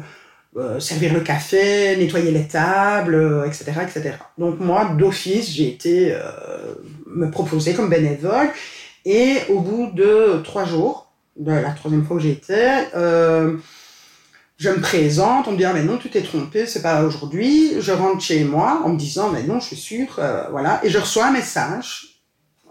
servir 0.80 1.15
le 1.15 1.21
café, 1.21 1.97
nettoyer 1.97 2.30
les 2.30 2.47
tables, 2.47 3.43
etc., 3.47 3.71
etc. 3.82 4.12
Donc, 4.38 4.60
moi, 4.60 4.86
d'office, 5.00 5.50
j'ai 5.50 5.67
été 5.67 6.15
me 7.08 7.32
proposer 7.32 7.73
comme 7.73 7.89
bénévole. 7.89 8.50
Et 9.04 9.38
au 9.50 9.60
bout 9.60 9.89
de 9.93 10.39
trois 10.43 10.65
jours, 10.65 11.12
de 11.38 11.52
la 11.52 11.71
troisième 11.71 12.06
fois 12.06 12.17
que 12.17 12.23
j'ai 12.23 12.32
été, 12.32 12.56
je 12.93 14.69
me 14.69 14.80
présente, 14.80 15.47
on 15.47 15.52
me 15.52 15.58
dit 15.58 15.65
ah 15.65 15.73
mais 15.73 15.84
non 15.84 15.97
tu 15.97 16.10
t'es 16.10 16.21
trompé, 16.21 16.65
c'est 16.65 16.82
pas 16.82 17.04
aujourd'hui. 17.04 17.80
Je 17.80 17.91
rentre 17.91 18.21
chez 18.21 18.43
moi 18.43 18.82
en 18.84 18.89
me 18.89 18.97
disant 18.97 19.30
mais 19.30 19.43
non 19.43 19.60
je 19.60 19.67
suis 19.67 19.76
sûr, 19.76 20.19
voilà. 20.50 20.82
Et 20.84 20.89
je 20.89 20.97
reçois 20.97 21.28
un 21.28 21.32
message 21.32 22.07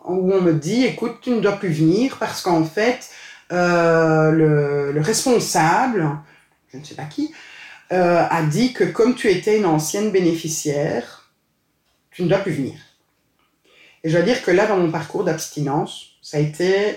où 0.06 0.32
on 0.32 0.40
me 0.40 0.52
dit, 0.52 0.84
écoute, 0.84 1.18
tu 1.20 1.30
ne 1.30 1.40
dois 1.40 1.52
plus 1.52 1.70
venir 1.70 2.16
parce 2.18 2.42
qu'en 2.42 2.64
fait, 2.64 3.10
euh, 3.52 4.30
le, 4.30 4.92
le, 4.92 5.00
responsable, 5.00 6.18
je 6.72 6.78
ne 6.78 6.84
sais 6.84 6.94
pas 6.94 7.04
qui, 7.04 7.32
euh, 7.92 8.26
a 8.28 8.42
dit 8.42 8.72
que 8.72 8.84
comme 8.84 9.14
tu 9.14 9.30
étais 9.30 9.58
une 9.58 9.66
ancienne 9.66 10.10
bénéficiaire, 10.10 11.30
tu 12.10 12.22
ne 12.22 12.28
dois 12.28 12.38
plus 12.38 12.52
venir. 12.52 12.74
Et 14.02 14.08
je 14.08 14.16
dois 14.16 14.24
dire 14.24 14.42
que 14.42 14.50
là, 14.50 14.66
dans 14.66 14.76
mon 14.76 14.90
parcours 14.90 15.24
d'abstinence, 15.24 16.16
ça 16.22 16.38
a 16.38 16.40
été 16.40 16.96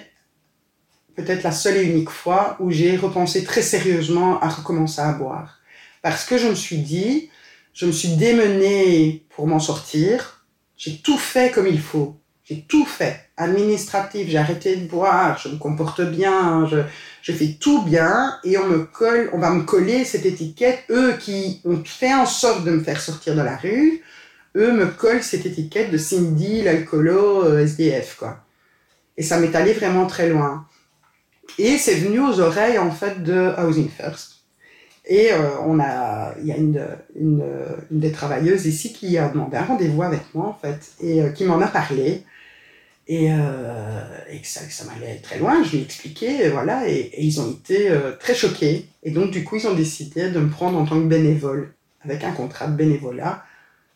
peut-être 1.16 1.44
la 1.44 1.52
seule 1.52 1.78
et 1.78 1.84
unique 1.84 2.10
fois 2.10 2.56
où 2.60 2.72
j'ai 2.72 2.96
repensé 2.98 3.44
très 3.44 3.62
sérieusement 3.62 4.40
à 4.42 4.50
recommencer 4.50 5.02
à 5.02 5.12
boire. 5.12 5.60
Parce 6.02 6.26
que 6.26 6.38
je 6.38 6.48
me 6.48 6.56
suis 6.56 6.78
dit, 6.78 7.30
je 7.74 7.86
me 7.86 7.92
suis 7.92 8.16
démenée 8.16 9.26
pour 9.30 9.48
m'en 9.48 9.60
sortir, 9.60 10.46
j'ai 10.78 10.98
tout 10.98 11.18
fait 11.18 11.52
comme 11.52 11.68
il 11.68 11.80
faut. 11.80 12.19
J'ai 12.50 12.62
tout 12.62 12.86
fait. 12.86 13.30
Administratif, 13.38 14.28
j'ai 14.28 14.40
arrêté 14.40 14.76
de 14.76 14.88
boire, 14.88 15.38
je 15.38 15.50
me 15.50 15.58
comporte 15.58 16.02
bien, 16.02 16.68
je, 16.68 17.32
fais 17.32 17.58
tout 17.60 17.84
bien 17.84 18.40
et 18.44 18.58
on 18.58 18.66
me 18.66 18.86
colle, 18.86 19.30
on 19.34 19.38
va 19.38 19.52
me 19.52 19.62
coller 19.62 20.04
cette 20.04 20.26
étiquette. 20.26 20.80
Eux 20.90 21.14
qui 21.20 21.62
ont 21.64 21.84
fait 21.86 22.14
en 22.14 22.26
sorte 22.26 22.64
de 22.64 22.72
me 22.72 22.84
faire 22.84 23.00
sortir 23.00 23.36
de 23.36 23.42
la 23.42 23.56
rue, 23.56 24.02
eux 24.56 24.72
me 24.72 24.88
collent 24.88 25.22
cette 25.22 25.46
étiquette 25.46 25.92
de 25.92 25.98
Cindy, 26.00 26.64
l'alcoolo, 26.64 27.44
euh, 27.44 27.60
SDF, 27.60 28.16
quoi. 28.18 28.40
Et 29.16 29.22
ça 29.22 29.40
m'est 29.40 29.56
allé 29.56 29.74
vraiment 29.74 30.08
très 30.08 30.28
loin. 30.30 30.66
Et 31.60 31.78
c'est 31.78 31.96
venu 31.96 32.20
aux 32.20 32.40
oreilles, 32.40 32.80
en 32.80 32.90
fait, 32.90 33.22
de 33.22 33.54
Housing 33.60 33.90
First. 33.90 34.38
Et 35.06 35.32
euh, 35.34 35.60
on 35.66 35.80
a, 35.80 36.34
il 36.40 36.48
y 36.48 36.52
a 36.52 36.58
une, 36.58 36.84
des 37.92 38.12
travailleuses 38.12 38.66
ici 38.66 38.92
qui 38.92 39.20
a 39.20 39.30
demandé 39.30 39.58
un 39.58 39.66
rendez-vous 39.66 40.02
avec 40.02 40.22
moi, 40.34 40.48
en 40.48 40.54
fait, 40.54 40.94
et 41.00 41.22
euh, 41.22 41.30
qui 41.30 41.44
m'en 41.46 41.62
a 41.62 41.68
parlé. 41.68 42.24
Et, 43.12 43.32
euh, 43.32 44.04
et 44.30 44.40
que 44.40 44.46
ça, 44.48 44.62
ça 44.70 44.86
m'allait 44.86 45.18
très 45.18 45.40
loin, 45.40 45.64
je 45.64 45.72
lui 45.72 45.78
ai 45.80 45.82
expliqué, 45.82 46.48
voilà, 46.50 46.88
et, 46.88 46.94
et 46.94 47.24
ils 47.24 47.42
ont 47.42 47.50
été 47.50 47.90
euh, 47.90 48.12
très 48.16 48.36
choqués. 48.36 48.86
Et 49.02 49.10
donc, 49.10 49.32
du 49.32 49.44
coup, 49.44 49.56
ils 49.56 49.68
ont 49.68 49.74
décidé 49.74 50.30
de 50.30 50.40
me 50.40 50.50
prendre 50.50 50.78
en 50.78 50.86
tant 50.86 51.02
que 51.02 51.08
bénévole, 51.08 51.74
avec 52.02 52.24
un 52.24 52.32
contrat 52.32 52.68
de 52.68 52.76
bénévolat. 52.76 53.44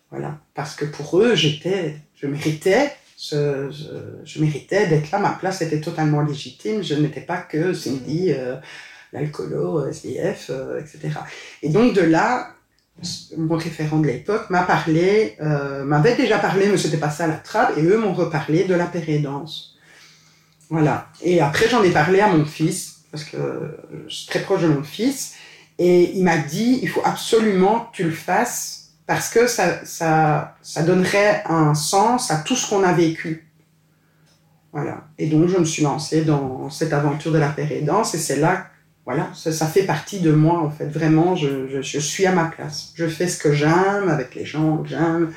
Voilà. 0.09 0.39
Parce 0.55 0.75
que 0.75 0.85
pour 0.85 1.19
eux, 1.19 1.35
j'étais, 1.35 1.95
je 2.15 2.25
méritais, 2.25 2.91
je, 3.19 4.39
méritais 4.39 4.87
d'être 4.87 5.11
là, 5.11 5.19
ma 5.19 5.31
place 5.31 5.61
était 5.61 5.79
totalement 5.79 6.21
légitime, 6.21 6.83
je 6.83 6.95
n'étais 6.95 7.21
pas 7.21 7.37
que 7.37 7.73
Cindy, 7.73 8.31
euh, 8.31 8.55
l'alcoolo, 9.11 9.87
SDF, 9.87 10.47
euh, 10.49 10.79
etc. 10.79 11.19
Et 11.61 11.69
donc, 11.69 11.93
de 11.93 12.01
là, 12.01 12.55
mon 13.37 13.57
référent 13.57 13.99
de 13.99 14.07
l'époque 14.07 14.49
m'a 14.49 14.63
parlé, 14.63 15.35
euh, 15.41 15.83
m'avait 15.83 16.15
déjà 16.15 16.37
parlé, 16.39 16.67
mais 16.67 16.77
c'était 16.77 16.97
pas 16.97 17.09
ça 17.09 17.27
la 17.27 17.35
trappe, 17.35 17.77
et 17.77 17.83
eux 17.83 17.97
m'ont 17.97 18.13
reparlé 18.13 18.63
de 18.63 18.75
la 18.75 18.85
pérédance. 18.85 19.75
Voilà. 20.69 21.07
Et 21.21 21.41
après, 21.41 21.67
j'en 21.69 21.83
ai 21.83 21.91
parlé 21.91 22.19
à 22.19 22.27
mon 22.27 22.45
fils, 22.45 23.03
parce 23.11 23.23
que 23.23 23.37
je 24.07 24.13
suis 24.13 24.27
très 24.27 24.41
proche 24.41 24.61
de 24.61 24.67
mon 24.67 24.83
fils, 24.83 25.33
et 25.79 26.11
il 26.15 26.23
m'a 26.23 26.37
dit, 26.37 26.79
il 26.81 26.89
faut 26.89 27.01
absolument 27.03 27.81
que 27.81 27.97
tu 27.97 28.03
le 28.03 28.11
fasses, 28.11 28.91
parce 29.05 29.29
que 29.29 29.47
ça, 29.47 29.85
ça, 29.85 30.55
ça 30.61 30.83
donnerait 30.83 31.43
un 31.47 31.73
sens 31.73 32.31
à 32.31 32.37
tout 32.37 32.55
ce 32.55 32.69
qu'on 32.69 32.83
a 32.83 32.93
vécu. 32.93 33.49
Voilà. 34.71 35.07
Et 35.17 35.27
donc, 35.27 35.49
je 35.49 35.57
me 35.57 35.65
suis 35.65 35.83
lancée 35.83 36.21
dans 36.21 36.69
cette 36.69 36.93
aventure 36.93 37.31
de 37.31 37.37
la 37.37 37.49
pérédance, 37.49 38.15
et 38.15 38.19
c'est 38.19 38.37
là 38.37 38.67
voilà, 39.05 39.29
ça, 39.35 39.51
ça, 39.51 39.67
fait 39.67 39.83
partie 39.83 40.19
de 40.21 40.31
moi 40.31 40.59
en 40.59 40.69
fait. 40.69 40.87
Vraiment, 40.87 41.35
je, 41.35 41.67
je, 41.67 41.81
je, 41.81 41.99
suis 41.99 42.25
à 42.25 42.31
ma 42.31 42.45
place. 42.45 42.93
Je 42.95 43.07
fais 43.07 43.27
ce 43.27 43.37
que 43.37 43.51
j'aime 43.51 44.09
avec 44.09 44.33
les 44.35 44.45
gens 44.45 44.77
que 44.77 44.89
j'aime. 44.89 45.33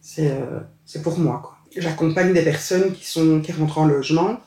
C'est 0.00 0.30
euh, 0.30 0.60
c'est 0.84 1.02
pour 1.02 1.18
moi 1.18 1.40
quoi. 1.42 1.56
J'accompagne 1.76 2.34
des 2.34 2.42
personnes 2.42 2.92
qui 2.92 3.06
sont 3.06 3.40
qui 3.40 3.52
rentrent 3.52 3.78
en 3.78 3.86
logement 3.86 4.40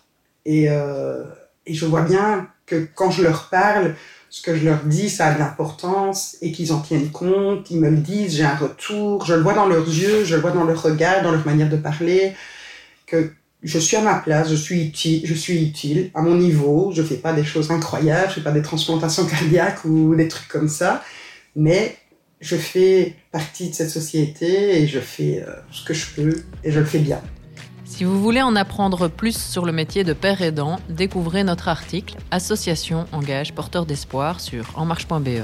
et 0.45 0.69
euh, 0.69 1.23
et 1.65 1.73
je 1.73 1.85
vois 1.85 2.03
bien 2.03 2.47
que 2.67 2.87
quand 2.93 3.09
je 3.09 3.23
leur 3.23 3.49
parle, 3.49 3.95
ce 4.29 4.41
que 4.41 4.55
je 4.55 4.65
leur 4.65 4.83
dis, 4.83 5.09
ça 5.09 5.27
a 5.27 5.33
de 5.33 5.39
l'importance 5.39 6.37
et 6.41 6.51
qu'ils 6.51 6.73
en 6.73 6.81
tiennent 6.81 7.09
compte. 7.09 7.71
Ils 7.71 7.79
me 7.79 7.89
le 7.89 7.97
disent, 7.97 8.35
j'ai 8.35 8.43
un 8.43 8.55
retour. 8.55 9.25
Je 9.25 9.33
le 9.33 9.41
vois 9.41 9.53
dans 9.53 9.67
leurs 9.67 9.87
yeux, 9.87 10.23
je 10.25 10.35
le 10.35 10.41
vois 10.41 10.51
dans 10.51 10.65
leur 10.65 10.81
regard, 10.81 11.23
dans 11.23 11.31
leur 11.31 11.45
manière 11.45 11.69
de 11.69 11.77
parler. 11.77 12.33
Que 13.07 13.31
je 13.65 13.79
suis 13.79 13.97
à 13.97 14.01
ma 14.01 14.15
place, 14.19 14.49
je 14.49 14.55
suis 14.55 14.79
utile, 14.83 16.11
à 16.13 16.21
mon 16.21 16.35
niveau, 16.35 16.91
je 16.95 17.01
fais 17.01 17.15
pas 17.15 17.33
des 17.33 17.43
choses 17.43 17.71
incroyables, 17.71 18.29
je 18.29 18.35
fais 18.35 18.41
pas 18.41 18.51
des 18.51 18.61
transplantations 18.61 19.25
cardiaques 19.27 19.83
ou 19.85 20.15
des 20.15 20.27
trucs 20.27 20.47
comme 20.47 20.69
ça, 20.69 21.03
mais 21.55 21.97
je 22.39 22.55
fais 22.55 23.15
partie 23.31 23.69
de 23.69 23.73
cette 23.73 23.89
société 23.89 24.81
et 24.81 24.87
je 24.87 24.99
fais 24.99 25.43
euh, 25.45 25.51
ce 25.71 25.83
que 25.83 25.95
je 25.95 26.05
peux 26.15 26.43
et 26.63 26.71
je 26.71 26.79
le 26.79 26.85
fais 26.85 26.99
bien. 26.99 27.19
Si 27.85 28.03
vous 28.03 28.21
voulez 28.21 28.41
en 28.41 28.55
apprendre 28.55 29.07
plus 29.07 29.35
sur 29.35 29.65
le 29.65 29.71
métier 29.71 30.03
de 30.03 30.13
père 30.13 30.41
aidant, 30.41 30.79
découvrez 30.89 31.43
notre 31.43 31.67
article 31.67 32.17
Association 32.29 33.05
engage 33.11 33.53
porteur 33.53 33.85
d'espoir 33.85 34.41
sur 34.41 34.65
enmarche.be. 34.75 35.41